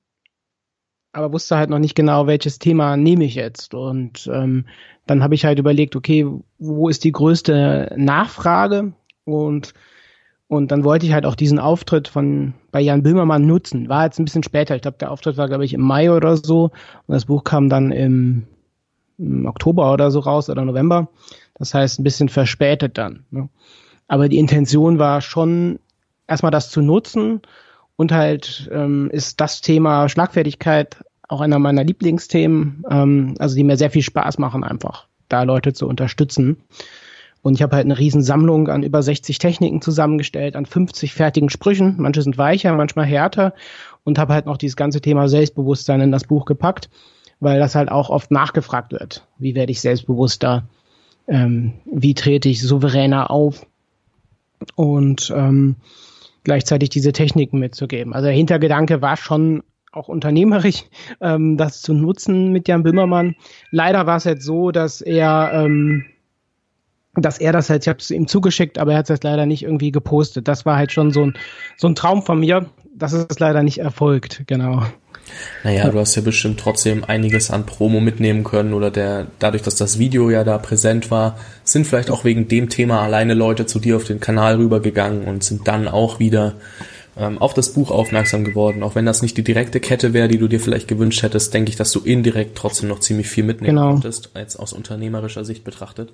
[1.14, 3.74] aber wusste halt noch nicht genau, welches Thema nehme ich jetzt.
[3.74, 4.66] Und ähm,
[5.07, 6.26] dann habe ich halt überlegt, okay,
[6.57, 8.93] wo ist die größte Nachfrage?
[9.26, 9.74] Und
[10.51, 13.87] und dann wollte ich halt auch diesen Auftritt von bei Jan Böhmermann nutzen.
[13.87, 14.75] War jetzt ein bisschen später.
[14.75, 16.71] Ich glaube, der Auftritt war, glaube ich, im Mai oder so.
[17.07, 18.47] Und das Buch kam dann im,
[19.17, 21.07] im, Oktober oder so raus oder November.
[21.55, 23.23] Das heißt, ein bisschen verspätet dann.
[23.31, 23.47] Ne?
[24.09, 25.79] Aber die Intention war schon,
[26.27, 27.39] erstmal das zu nutzen
[27.95, 30.97] und halt ähm, ist das Thema Schlagfertigkeit
[31.29, 35.71] auch einer meiner Lieblingsthemen, ähm, also die mir sehr viel Spaß machen, einfach da Leute
[35.71, 36.57] zu unterstützen.
[37.41, 41.49] Und ich habe halt eine riesen Sammlung an über 60 Techniken zusammengestellt, an 50 fertigen
[41.49, 41.95] Sprüchen.
[41.97, 43.53] Manche sind weicher, manchmal härter.
[44.03, 46.89] Und habe halt noch dieses ganze Thema Selbstbewusstsein in das Buch gepackt,
[47.39, 49.27] weil das halt auch oft nachgefragt wird.
[49.37, 50.67] Wie werde ich selbstbewusster?
[51.27, 53.65] Ähm, wie trete ich souveräner auf?
[54.75, 55.75] Und ähm,
[56.43, 58.13] gleichzeitig diese Techniken mitzugeben.
[58.13, 60.83] Also der Hintergedanke war schon auch unternehmerisch,
[61.21, 63.35] ähm, das zu nutzen mit Jan Bimmermann.
[63.71, 66.05] Leider war es jetzt so, dass er ähm,
[67.16, 69.64] dass er das halt, ich habe es ihm zugeschickt, aber er hat es leider nicht
[69.64, 70.47] irgendwie gepostet.
[70.47, 71.34] Das war halt schon so ein,
[71.78, 72.68] so ein Traum von mir.
[72.95, 74.84] Das ist leider nicht erfolgt, genau.
[75.64, 79.76] Naja, du hast ja bestimmt trotzdem einiges an Promo mitnehmen können oder der, dadurch, dass
[79.76, 83.80] das Video ja da präsent war, sind vielleicht auch wegen dem Thema alleine Leute zu
[83.80, 86.55] dir auf den Kanal rübergegangen und sind dann auch wieder
[87.18, 88.84] ähm, auf das Buch aufmerksam geworden.
[88.84, 91.70] Auch wenn das nicht die direkte Kette wäre, die du dir vielleicht gewünscht hättest, denke
[91.70, 93.91] ich, dass du indirekt trotzdem noch ziemlich viel mitnehmen genau.
[93.91, 96.12] konntest, als aus unternehmerischer Sicht betrachtet.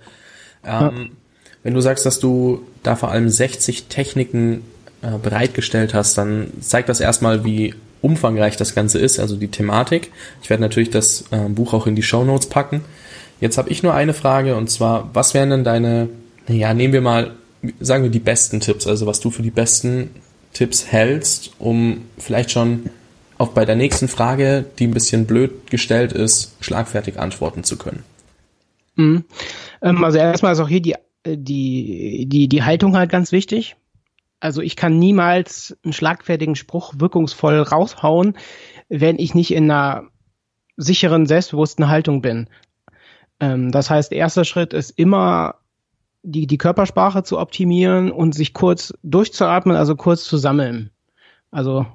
[0.66, 0.91] Ähm, ja.
[1.64, 4.64] Wenn du sagst, dass du da vor allem 60 Techniken
[5.01, 10.12] äh, bereitgestellt hast, dann zeigt das erstmal, wie umfangreich das Ganze ist, also die Thematik.
[10.41, 12.84] Ich werde natürlich das äh, Buch auch in die Show Notes packen.
[13.39, 16.10] Jetzt habe ich nur eine Frage und zwar, was wären denn deine,
[16.47, 17.32] ja, nehmen wir mal,
[17.80, 20.10] sagen wir die besten Tipps, also was du für die besten
[20.53, 22.89] Tipps hältst, um vielleicht schon
[23.38, 28.03] auch bei der nächsten Frage, die ein bisschen blöd gestellt ist, schlagfertig antworten zu können.
[28.98, 29.24] Mhm.
[29.82, 30.95] Ähm, also erstmal ist auch hier die,
[31.26, 33.78] die, die, die Haltung halt ganz wichtig.
[34.39, 38.38] Also ich kann niemals einen schlagfertigen Spruch wirkungsvoll raushauen,
[38.89, 40.10] wenn ich nicht in einer
[40.76, 42.50] sicheren, selbstbewussten Haltung bin.
[43.39, 45.56] Ähm, das heißt, erster Schritt ist immer
[46.24, 50.91] die, die Körpersprache zu optimieren und sich kurz durchzuatmen, also kurz zu sammeln.
[51.52, 51.88] Also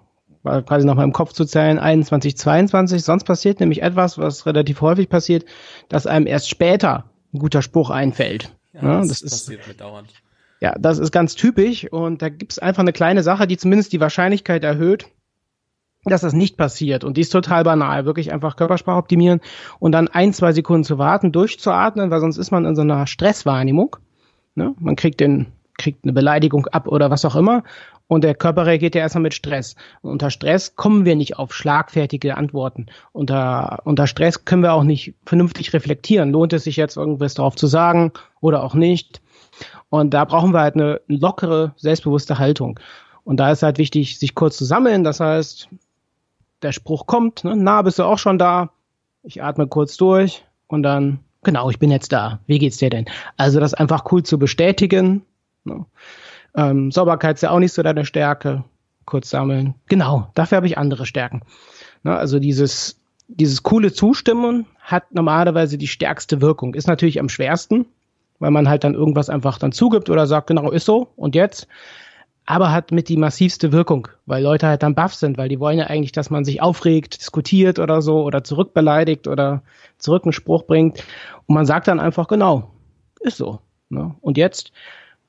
[0.42, 3.04] quasi nochmal im Kopf zu zählen, 21, 22.
[3.04, 5.44] Sonst passiert nämlich etwas, was relativ häufig passiert,
[5.88, 8.54] dass einem erst später ein guter Spruch einfällt.
[8.72, 10.08] Ja, ja das, das ist, passiert mit dauernd.
[10.60, 13.92] Ja, das ist ganz typisch und da gibt es einfach eine kleine Sache, die zumindest
[13.92, 15.08] die Wahrscheinlichkeit erhöht,
[16.04, 17.04] dass das nicht passiert.
[17.04, 18.06] Und die ist total banal.
[18.06, 19.40] Wirklich einfach Körpersprache optimieren
[19.78, 23.06] und dann ein, zwei Sekunden zu warten, durchzuatmen, weil sonst ist man in so einer
[23.06, 23.96] Stresswahrnehmung.
[24.54, 24.74] Ne?
[24.78, 25.46] Man kriegt den,
[25.78, 27.62] kriegt eine Beleidigung ab oder was auch immer.
[28.08, 29.74] Und der Körper reagiert ja erstmal mit Stress.
[30.02, 32.86] Und unter Stress kommen wir nicht auf schlagfertige Antworten.
[33.12, 36.30] Unter, unter Stress können wir auch nicht vernünftig reflektieren.
[36.30, 39.22] Lohnt es sich jetzt irgendwas darauf zu sagen oder auch nicht?
[39.88, 42.78] Und da brauchen wir halt eine lockere, selbstbewusste Haltung.
[43.24, 45.04] Und da ist halt wichtig, sich kurz zu sammeln.
[45.04, 45.68] Das heißt,
[46.62, 47.54] der Spruch kommt, ne?
[47.56, 48.70] na, bist du auch schon da?
[49.22, 52.40] Ich atme kurz durch und dann, genau, ich bin jetzt da.
[52.46, 53.06] Wie geht's dir denn?
[53.36, 55.24] Also das einfach cool zu bestätigen.
[55.64, 55.86] Ne?
[56.54, 58.64] Ähm, Sauberkeit ist ja auch nicht so deine Stärke.
[59.04, 59.74] Kurz sammeln.
[59.88, 61.42] Genau, dafür habe ich andere Stärken.
[62.04, 62.16] Ne?
[62.16, 66.74] Also dieses, dieses coole Zustimmen hat normalerweise die stärkste Wirkung.
[66.74, 67.86] Ist natürlich am schwersten,
[68.38, 71.66] weil man halt dann irgendwas einfach dann zugibt oder sagt, genau, ist so und jetzt.
[72.44, 75.78] Aber hat mit die massivste Wirkung, weil Leute halt dann baff sind, weil die wollen
[75.78, 79.62] ja eigentlich, dass man sich aufregt, diskutiert oder so oder zurückbeleidigt oder
[79.98, 81.04] zurück einen Spruch bringt.
[81.46, 82.72] Und man sagt dann einfach, genau,
[83.20, 83.60] ist so.
[83.90, 84.16] Ne?
[84.20, 84.72] Und jetzt?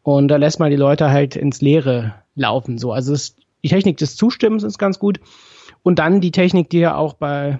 [0.03, 2.77] Und da lässt man die Leute halt ins Leere laufen.
[2.77, 5.19] So, also es, die Technik des Zustimmens ist ganz gut.
[5.81, 7.59] Und dann die Technik, die ja auch bei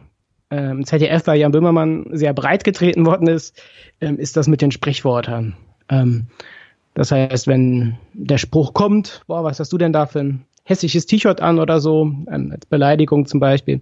[0.52, 3.60] ähm, ZDF bei Jan Böhmermann sehr breit getreten worden ist,
[4.02, 5.56] ähm, ist das mit den Sprichwörtern.
[5.90, 6.28] Ähm,
[6.94, 11.06] das heißt, wenn der Spruch kommt, boah, was hast du denn da für ein hässliches
[11.06, 13.82] T-Shirt an oder so, ähm, als Beleidigung zum Beispiel,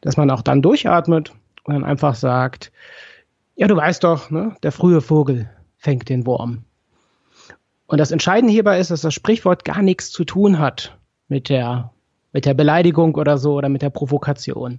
[0.00, 1.32] dass man auch dann durchatmet
[1.64, 2.72] und dann einfach sagt,
[3.54, 6.64] ja, du weißt doch, ne, der frühe Vogel fängt den Wurm.
[7.92, 10.96] Und das Entscheidende hierbei ist, dass das Sprichwort gar nichts zu tun hat
[11.28, 11.90] mit der,
[12.32, 14.78] mit der Beleidigung oder so oder mit der Provokation.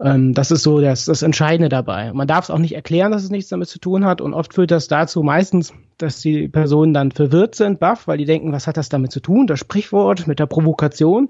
[0.00, 2.14] Ähm, das ist so das, das Entscheidende dabei.
[2.14, 4.22] Man darf es auch nicht erklären, dass es nichts damit zu tun hat.
[4.22, 8.24] Und oft führt das dazu meistens, dass die Personen dann verwirrt sind, baff, weil die
[8.24, 9.46] denken, was hat das damit zu tun?
[9.46, 11.28] Das Sprichwort mit der Provokation.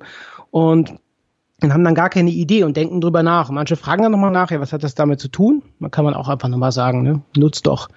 [0.53, 0.94] Und
[1.61, 3.51] und haben dann gar keine Idee und denken drüber nach.
[3.51, 5.62] Manche fragen dann nochmal nach, ja, was hat das damit zu tun?
[5.78, 7.88] Man kann man auch einfach nochmal sagen, ne, nutzt doch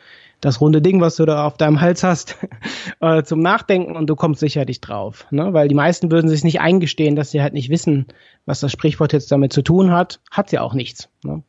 [0.42, 2.38] das runde Ding, was du da auf deinem Hals hast,
[3.02, 5.26] äh, zum Nachdenken und du kommst sicherlich drauf.
[5.32, 5.54] Ne?
[5.54, 8.08] Weil die meisten würden sich nicht eingestehen, dass sie halt nicht wissen,
[8.46, 10.20] was das Sprichwort jetzt damit zu tun hat.
[10.32, 11.10] Hat ja auch nichts.
[11.24, 11.44] Ne?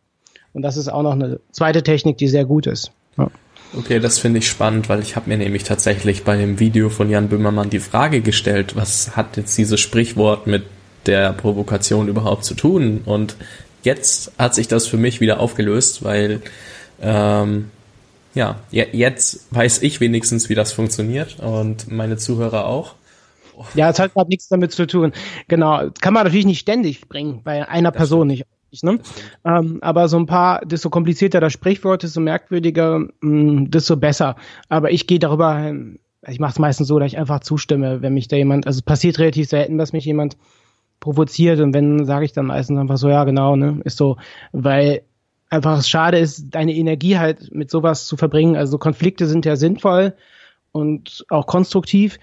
[0.53, 2.93] Und das ist auch noch eine zweite Technik, die sehr gut ist.
[3.17, 3.31] Ja.
[3.77, 7.09] Okay, das finde ich spannend, weil ich habe mir nämlich tatsächlich bei dem Video von
[7.09, 10.65] Jan Böhmermann die Frage gestellt, was hat jetzt dieses Sprichwort mit
[11.07, 13.03] der Provokation überhaupt zu tun?
[13.05, 13.37] Und
[13.85, 16.43] jetzt hat sich das für mich wieder aufgelöst, weil
[17.01, 17.71] ähm,
[18.35, 22.95] ja, jetzt weiß ich wenigstens, wie das funktioniert und meine Zuhörer auch.
[23.75, 25.13] Ja, es hat gerade nichts damit zu tun.
[25.49, 28.47] Genau, kann man natürlich nicht ständig bringen, bei einer das Person stimmt.
[28.73, 28.85] nicht.
[28.85, 29.01] Ne?
[29.45, 34.37] Ähm, aber so ein paar, desto komplizierter das Sprichwort, desto merkwürdiger, mh, mm, desto besser.
[34.69, 35.75] Aber ich gehe darüber,
[36.29, 38.83] ich mache es meistens so, dass ich einfach zustimme, wenn mich da jemand, also es
[38.83, 40.37] passiert relativ selten, dass mich jemand
[41.01, 44.19] provoziert und wenn, sage ich dann meistens einfach so, ja genau, ne, ist so,
[44.53, 45.03] weil
[45.51, 48.57] einfach schade ist, deine Energie halt mit sowas zu verbringen.
[48.57, 50.15] Also Konflikte sind ja sinnvoll
[50.73, 52.19] und auch konstruktiv,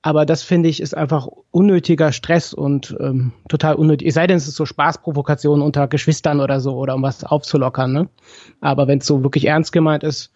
[0.00, 4.08] aber das finde ich ist einfach unnötiger Stress und ähm, total unnötig.
[4.08, 7.92] Es sei denn, es ist so Spaßprovokation unter Geschwistern oder so oder um was aufzulockern.
[7.92, 8.08] Ne?
[8.60, 10.32] Aber wenn es so wirklich ernst gemeint ist,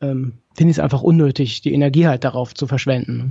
[0.00, 3.16] ähm, finde ich es einfach unnötig, die Energie halt darauf zu verschwenden.
[3.16, 3.30] Ne?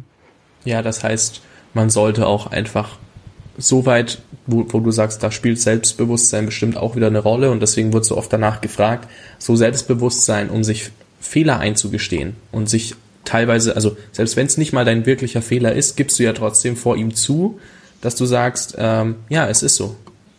[0.65, 1.41] Ja, das heißt,
[1.73, 2.97] man sollte auch einfach
[3.59, 7.61] so weit, wo, wo du sagst, da spielt Selbstbewusstsein bestimmt auch wieder eine Rolle und
[7.61, 9.07] deswegen wird so oft danach gefragt,
[9.37, 12.95] so Selbstbewusstsein, um sich Fehler einzugestehen und sich
[13.25, 16.75] teilweise, also selbst wenn es nicht mal dein wirklicher Fehler ist, gibst du ja trotzdem
[16.75, 17.59] vor ihm zu,
[18.01, 19.95] dass du sagst, ähm, ja, es ist so.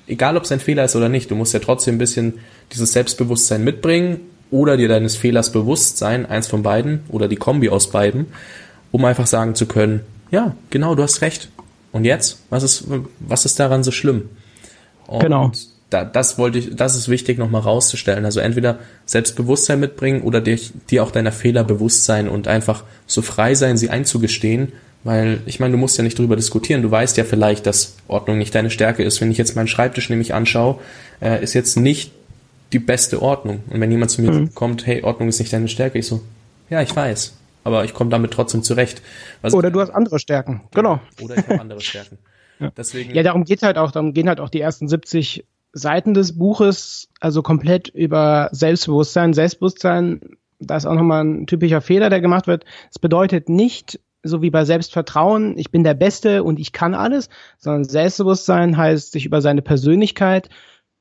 [0.06, 2.40] Egal, ob es ein Fehler ist oder nicht, du musst ja trotzdem ein bisschen
[2.72, 7.68] dieses Selbstbewusstsein mitbringen oder dir deines Fehlers bewusst sein, eins von beiden oder die Kombi
[7.68, 8.26] aus beiden,
[8.90, 10.00] um einfach sagen zu können,
[10.30, 11.48] ja, genau, du hast recht.
[11.93, 12.38] Und jetzt?
[12.51, 12.84] Was ist,
[13.18, 14.28] was ist daran so schlimm?
[15.07, 15.53] Und genau.
[15.91, 18.24] Da, das wollte ich, das ist wichtig nochmal rauszustellen.
[18.24, 20.57] Also entweder Selbstbewusstsein mitbringen oder dir,
[20.88, 24.72] dir auch deiner Fehler bewusst sein und einfach so frei sein, sie einzugestehen.
[25.03, 26.82] Weil, ich meine, du musst ja nicht drüber diskutieren.
[26.82, 29.20] Du weißt ja vielleicht, dass Ordnung nicht deine Stärke ist.
[29.20, 30.78] Wenn ich jetzt meinen Schreibtisch nämlich anschaue,
[31.20, 32.12] äh, ist jetzt nicht
[32.72, 33.61] die beste Ordnung.
[33.70, 34.55] Und wenn jemand zu mir mhm.
[34.55, 36.20] kommt, hey, Ordnung ist nicht deine Stärke, ich so,
[36.68, 37.32] ja, ich weiß
[37.64, 39.02] aber ich komme damit trotzdem zurecht.
[39.42, 41.00] Was oder du hast andere Stärken, genau.
[41.22, 42.18] Oder ich habe andere Stärken.
[42.58, 42.70] ja.
[42.76, 43.14] Deswegen.
[43.14, 47.08] Ja, darum geht halt auch, darum gehen halt auch die ersten 70 Seiten des Buches,
[47.20, 49.34] also komplett über Selbstbewusstsein.
[49.34, 50.20] Selbstbewusstsein,
[50.58, 52.64] da ist auch nochmal ein typischer Fehler, der gemacht wird.
[52.90, 57.28] Es bedeutet nicht, so wie bei Selbstvertrauen, ich bin der Beste und ich kann alles,
[57.58, 60.50] sondern Selbstbewusstsein heißt, sich über seine Persönlichkeit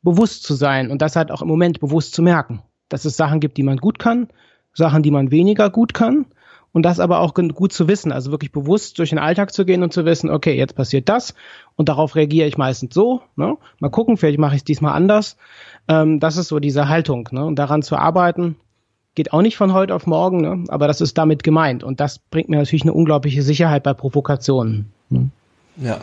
[0.02, 3.40] bewusst zu sein und das halt auch im Moment bewusst zu merken, dass es Sachen
[3.40, 4.30] gibt, die man gut kann,
[4.74, 6.28] Sachen, die man weniger gut kann
[6.72, 9.84] und das aber auch gut zu wissen, also wirklich bewusst durch den Alltag zu gehen
[9.84, 11.34] und zu wissen, okay, jetzt passiert das
[11.76, 13.22] und darauf reagiere ich meistens so.
[13.36, 13.58] Ne?
[13.80, 15.38] Mal gucken, vielleicht mache ich es diesmal anders.
[15.88, 17.28] Ähm, das ist so diese Haltung.
[17.32, 17.44] Ne?
[17.44, 18.56] Und daran zu arbeiten,
[19.16, 20.64] geht auch nicht von heute auf morgen, ne?
[20.68, 21.84] aber das ist damit gemeint.
[21.84, 24.92] Und das bringt mir natürlich eine unglaubliche Sicherheit bei Provokationen.
[25.10, 25.30] Ne?
[25.78, 26.00] Ja,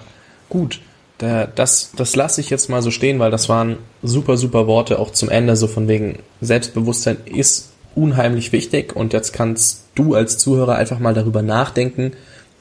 [0.49, 0.81] gut.
[1.19, 4.99] Da, das, das lasse ich jetzt mal so stehen, weil das waren super, super Worte
[4.99, 10.39] auch zum Ende, so von wegen Selbstbewusstsein ist unheimlich wichtig und jetzt kannst du als
[10.39, 12.13] Zuhörer einfach mal darüber nachdenken.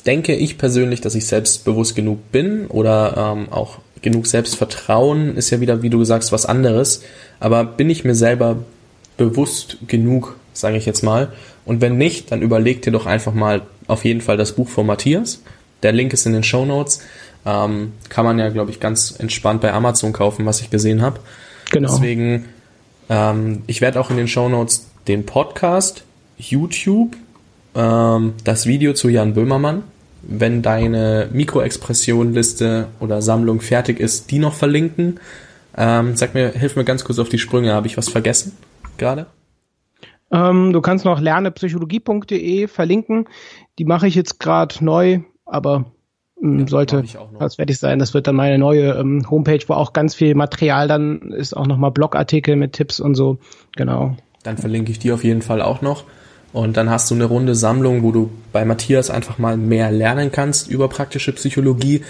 [0.05, 5.59] Denke ich persönlich, dass ich selbstbewusst genug bin oder ähm, auch genug Selbstvertrauen ist ja
[5.59, 7.01] wieder, wie du sagst, was anderes.
[7.39, 8.57] Aber bin ich mir selber
[9.17, 11.33] bewusst genug, sage ich jetzt mal.
[11.65, 14.86] Und wenn nicht, dann überleg dir doch einfach mal auf jeden Fall das Buch von
[14.86, 15.41] Matthias.
[15.83, 17.01] Der Link ist in den Show Notes.
[17.45, 21.19] Ähm, kann man ja, glaube ich, ganz entspannt bei Amazon kaufen, was ich gesehen habe.
[21.71, 21.91] Genau.
[21.91, 22.45] Deswegen,
[23.09, 26.03] ähm, ich werde auch in den Show Notes den Podcast,
[26.38, 27.15] YouTube,
[27.76, 29.84] ähm, das Video zu Jan Böhmermann.
[30.21, 35.19] Wenn deine Mikroexpression-Liste oder Sammlung fertig ist, die noch verlinken.
[35.78, 37.73] Ähm, sag mir, hilf mir ganz kurz auf die Sprünge.
[37.73, 38.53] Habe ich was vergessen
[38.97, 39.28] gerade?
[40.32, 43.28] Ähm, du kannst noch lernepsychologie.de verlinken.
[43.78, 45.86] Die mache ich jetzt gerade neu, aber
[46.41, 47.03] ähm, ja, sollte
[47.38, 47.99] fast fertig sein.
[47.99, 51.67] Das wird dann meine neue ähm, Homepage, wo auch ganz viel Material dann ist, auch
[51.67, 53.38] nochmal Blogartikel mit Tipps und so.
[53.76, 54.17] Genau.
[54.43, 56.05] Dann verlinke ich die auf jeden Fall auch noch.
[56.55, 60.31] Und dann hast du eine runde Sammlung, wo du bei Matthias einfach mal mehr lernen
[60.31, 62.01] kannst über praktische Psychologie,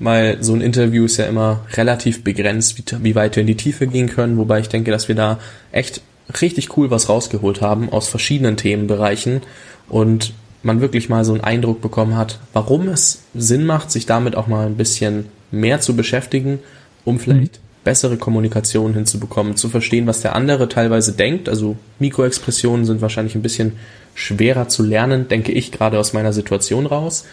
[0.00, 3.56] weil so ein Interview ist ja immer relativ begrenzt, wie, wie weit wir in die
[3.56, 5.38] Tiefe gehen können, wobei ich denke, dass wir da
[5.70, 6.00] echt
[6.40, 9.42] richtig cool was rausgeholt haben aus verschiedenen Themenbereichen.
[9.88, 10.34] Und
[10.64, 14.48] man wirklich mal so einen Eindruck bekommen hat, warum es Sinn macht, sich damit auch
[14.48, 16.58] mal ein bisschen mehr zu beschäftigen,
[17.04, 21.48] um vielleicht bessere Kommunikation hinzubekommen, zu verstehen, was der andere teilweise denkt.
[21.48, 23.72] Also Mikroexpressionen sind wahrscheinlich ein bisschen
[24.14, 27.24] schwerer zu lernen, denke ich, gerade aus meiner Situation raus.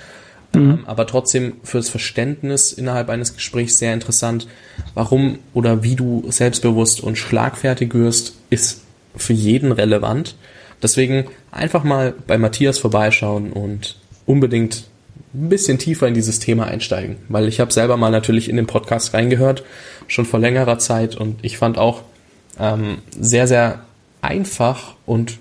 [0.54, 0.60] Mhm.
[0.60, 4.48] Ähm, aber trotzdem fürs Verständnis innerhalb eines Gesprächs sehr interessant.
[4.94, 8.82] Warum oder wie du selbstbewusst und schlagfertig wirst, ist
[9.16, 10.36] für jeden relevant.
[10.82, 14.89] Deswegen einfach mal bei Matthias vorbeischauen und unbedingt
[15.34, 18.68] ein bisschen tiefer in dieses Thema einsteigen, weil ich habe selber mal natürlich in den
[18.68, 19.64] Podcast reingehört,
[20.08, 22.02] schon vor längerer Zeit und ich fand auch
[22.60, 23.82] ähm, sehr, sehr
[24.22, 25.38] einfach und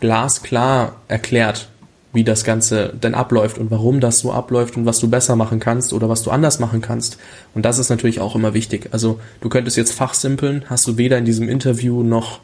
[0.00, 1.68] glasklar erklärt,
[2.12, 5.60] wie das Ganze denn abläuft und warum das so abläuft und was du besser machen
[5.60, 7.18] kannst oder was du anders machen kannst.
[7.54, 8.88] Und das ist natürlich auch immer wichtig.
[8.92, 12.40] Also du könntest jetzt fachsimpeln, hast du weder in diesem Interview noch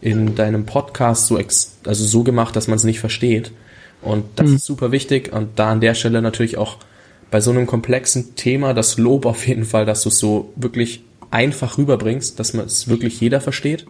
[0.00, 3.50] in deinem Podcast so, ex also so gemacht, dass man es nicht versteht.
[4.06, 4.56] Und das mhm.
[4.56, 5.32] ist super wichtig.
[5.32, 6.78] Und da an der Stelle natürlich auch
[7.30, 11.02] bei so einem komplexen Thema das Lob auf jeden Fall, dass du es so wirklich
[11.30, 13.86] einfach rüberbringst, dass man es wirklich jeder versteht.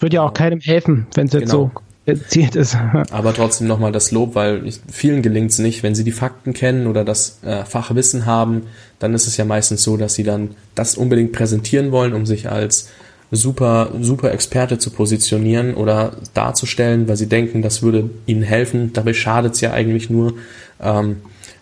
[0.00, 1.70] Wird ja auch keinem helfen, wenn es jetzt genau.
[1.74, 2.76] so erzielt ist.
[3.10, 6.86] Aber trotzdem nochmal das Lob, weil vielen gelingt es nicht, wenn sie die Fakten kennen
[6.86, 8.62] oder das äh, Fachwissen haben,
[8.98, 12.50] dann ist es ja meistens so, dass sie dann das unbedingt präsentieren wollen, um sich
[12.50, 12.88] als
[13.30, 18.92] super, super Experte zu positionieren oder darzustellen, weil sie denken, das würde ihnen helfen.
[18.92, 20.34] Dabei schadet es ja eigentlich nur.
[20.80, 21.18] Ähm,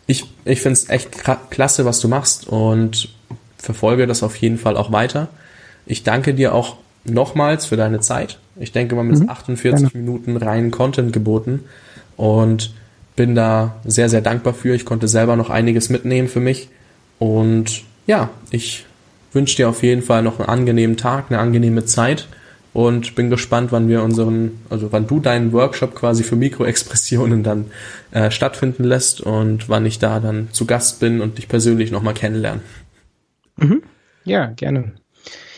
[0.07, 1.11] ich ich finde es echt
[1.51, 3.09] klasse, was du machst und
[3.59, 5.29] verfolge das auf jeden Fall auch weiter.
[5.87, 8.39] Ich danke dir auch nochmals für deine Zeit.
[8.59, 10.05] Ich denke mal mit mhm, 48 gerne.
[10.05, 11.65] Minuten reinen Content geboten
[12.17, 12.73] und
[13.17, 14.75] bin da sehr, sehr dankbar für.
[14.75, 16.69] Ich konnte selber noch einiges mitnehmen für mich
[17.19, 18.85] und ja, ich
[19.37, 22.27] wünsche dir auf jeden Fall noch einen angenehmen Tag, eine angenehme Zeit
[22.73, 27.67] und bin gespannt, wann wir unseren, also wann du deinen Workshop quasi für Mikroexpressionen dann
[28.11, 32.15] äh, stattfinden lässt und wann ich da dann zu Gast bin und dich persönlich nochmal
[32.15, 32.63] kennenlernen.
[33.57, 33.83] Mhm.
[34.25, 34.95] Ja, gerne.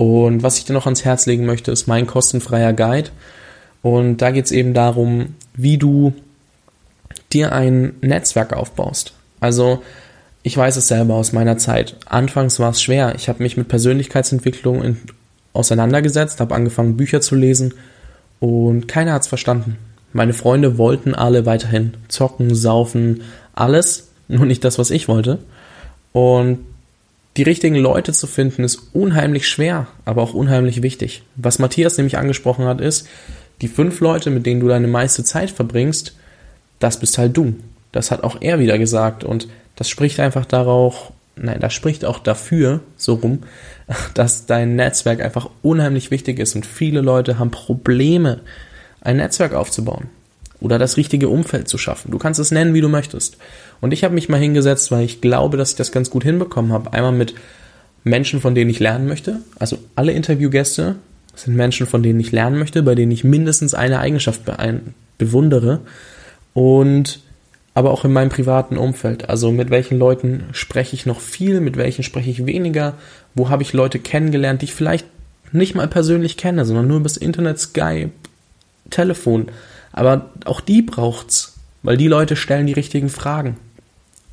[0.01, 3.11] und was ich dir noch ans Herz legen möchte, ist mein kostenfreier Guide.
[3.83, 6.13] Und da geht es eben darum, wie du
[7.33, 9.13] dir ein Netzwerk aufbaust.
[9.39, 9.81] Also
[10.43, 11.97] ich weiß es selber aus meiner Zeit.
[12.05, 13.13] Anfangs war es schwer.
[13.15, 14.97] Ich habe mich mit Persönlichkeitsentwicklung in,
[15.53, 17.73] auseinandergesetzt, habe angefangen Bücher zu lesen
[18.39, 19.77] und keiner hat es verstanden.
[20.13, 23.21] Meine Freunde wollten alle weiterhin zocken, saufen,
[23.53, 25.39] alles, nur nicht das, was ich wollte.
[26.11, 26.59] Und
[27.37, 31.23] die richtigen Leute zu finden ist unheimlich schwer, aber auch unheimlich wichtig.
[31.35, 33.07] Was Matthias nämlich angesprochen hat, ist,
[33.61, 36.15] die fünf Leute, mit denen du deine meiste Zeit verbringst,
[36.81, 37.55] das bist halt du.
[37.91, 42.19] Das hat auch er wieder gesagt und das spricht einfach darauf, nein, das spricht auch
[42.19, 43.39] dafür, so rum,
[44.13, 48.41] dass dein Netzwerk einfach unheimlich wichtig ist und viele Leute haben Probleme,
[49.01, 50.09] ein Netzwerk aufzubauen
[50.59, 52.11] oder das richtige Umfeld zu schaffen.
[52.11, 53.37] Du kannst es nennen, wie du möchtest.
[53.81, 56.71] Und ich habe mich mal hingesetzt, weil ich glaube, dass ich das ganz gut hinbekommen
[56.71, 56.93] habe.
[56.93, 57.33] Einmal mit
[58.03, 59.39] Menschen, von denen ich lernen möchte.
[59.57, 60.95] Also alle Interviewgäste
[61.35, 64.41] sind Menschen, von denen ich lernen möchte, bei denen ich mindestens eine Eigenschaft
[65.17, 65.79] bewundere.
[66.53, 67.21] Und
[67.73, 69.29] aber auch in meinem privaten Umfeld.
[69.29, 72.95] Also mit welchen Leuten spreche ich noch viel, mit welchen spreche ich weniger,
[73.33, 75.05] wo habe ich Leute kennengelernt, die ich vielleicht
[75.53, 78.11] nicht mal persönlich kenne, sondern nur übers Internet, Skype,
[78.89, 79.47] Telefon.
[79.93, 83.57] Aber auch die braucht's, weil die Leute stellen die richtigen Fragen.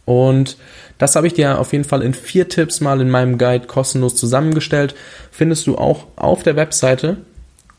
[0.04, 0.56] Und
[0.96, 4.16] das habe ich dir auf jeden Fall in vier Tipps mal in meinem Guide kostenlos
[4.16, 4.94] zusammengestellt.
[5.30, 7.18] Findest du auch auf der Webseite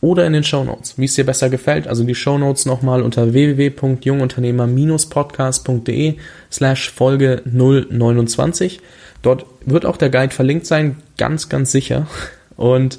[0.01, 1.87] oder in den Show Notes, wie es dir besser gefällt.
[1.87, 6.15] Also die Show Notes nochmal unter www.jungunternehmer-podcast.de
[6.51, 8.81] slash Folge 029.
[9.21, 12.07] Dort wird auch der Guide verlinkt sein, ganz, ganz sicher.
[12.55, 12.97] Und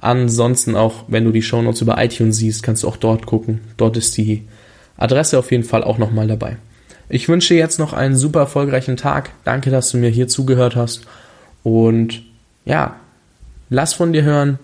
[0.00, 3.60] Ansonsten auch, wenn du die Shownotes über iTunes siehst, kannst du auch dort gucken.
[3.76, 4.46] Dort ist die
[4.96, 6.56] Adresse auf jeden Fall auch nochmal dabei.
[7.08, 9.30] Ich wünsche dir jetzt noch einen super erfolgreichen Tag.
[9.44, 11.02] Danke, dass du mir hier zugehört hast.
[11.62, 12.22] Und
[12.64, 12.96] ja,
[13.70, 14.58] lass von dir hören,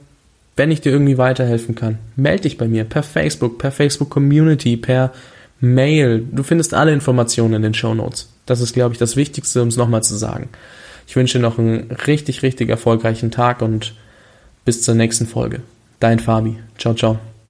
[0.57, 1.98] wenn ich dir irgendwie weiterhelfen kann.
[2.16, 5.12] Meld dich bei mir per Facebook, per Facebook Community, per
[5.61, 6.26] Mail.
[6.30, 8.28] Du findest alle Informationen in den Show Notes.
[8.46, 10.48] Das ist, glaube ich, das Wichtigste, um es nochmal zu sagen.
[11.07, 13.94] Ich wünsche dir noch einen richtig, richtig erfolgreichen Tag und
[14.64, 15.61] bis zur nächsten Folge.
[16.00, 16.59] Dein Fabi.
[16.78, 17.32] Ciao, ciao.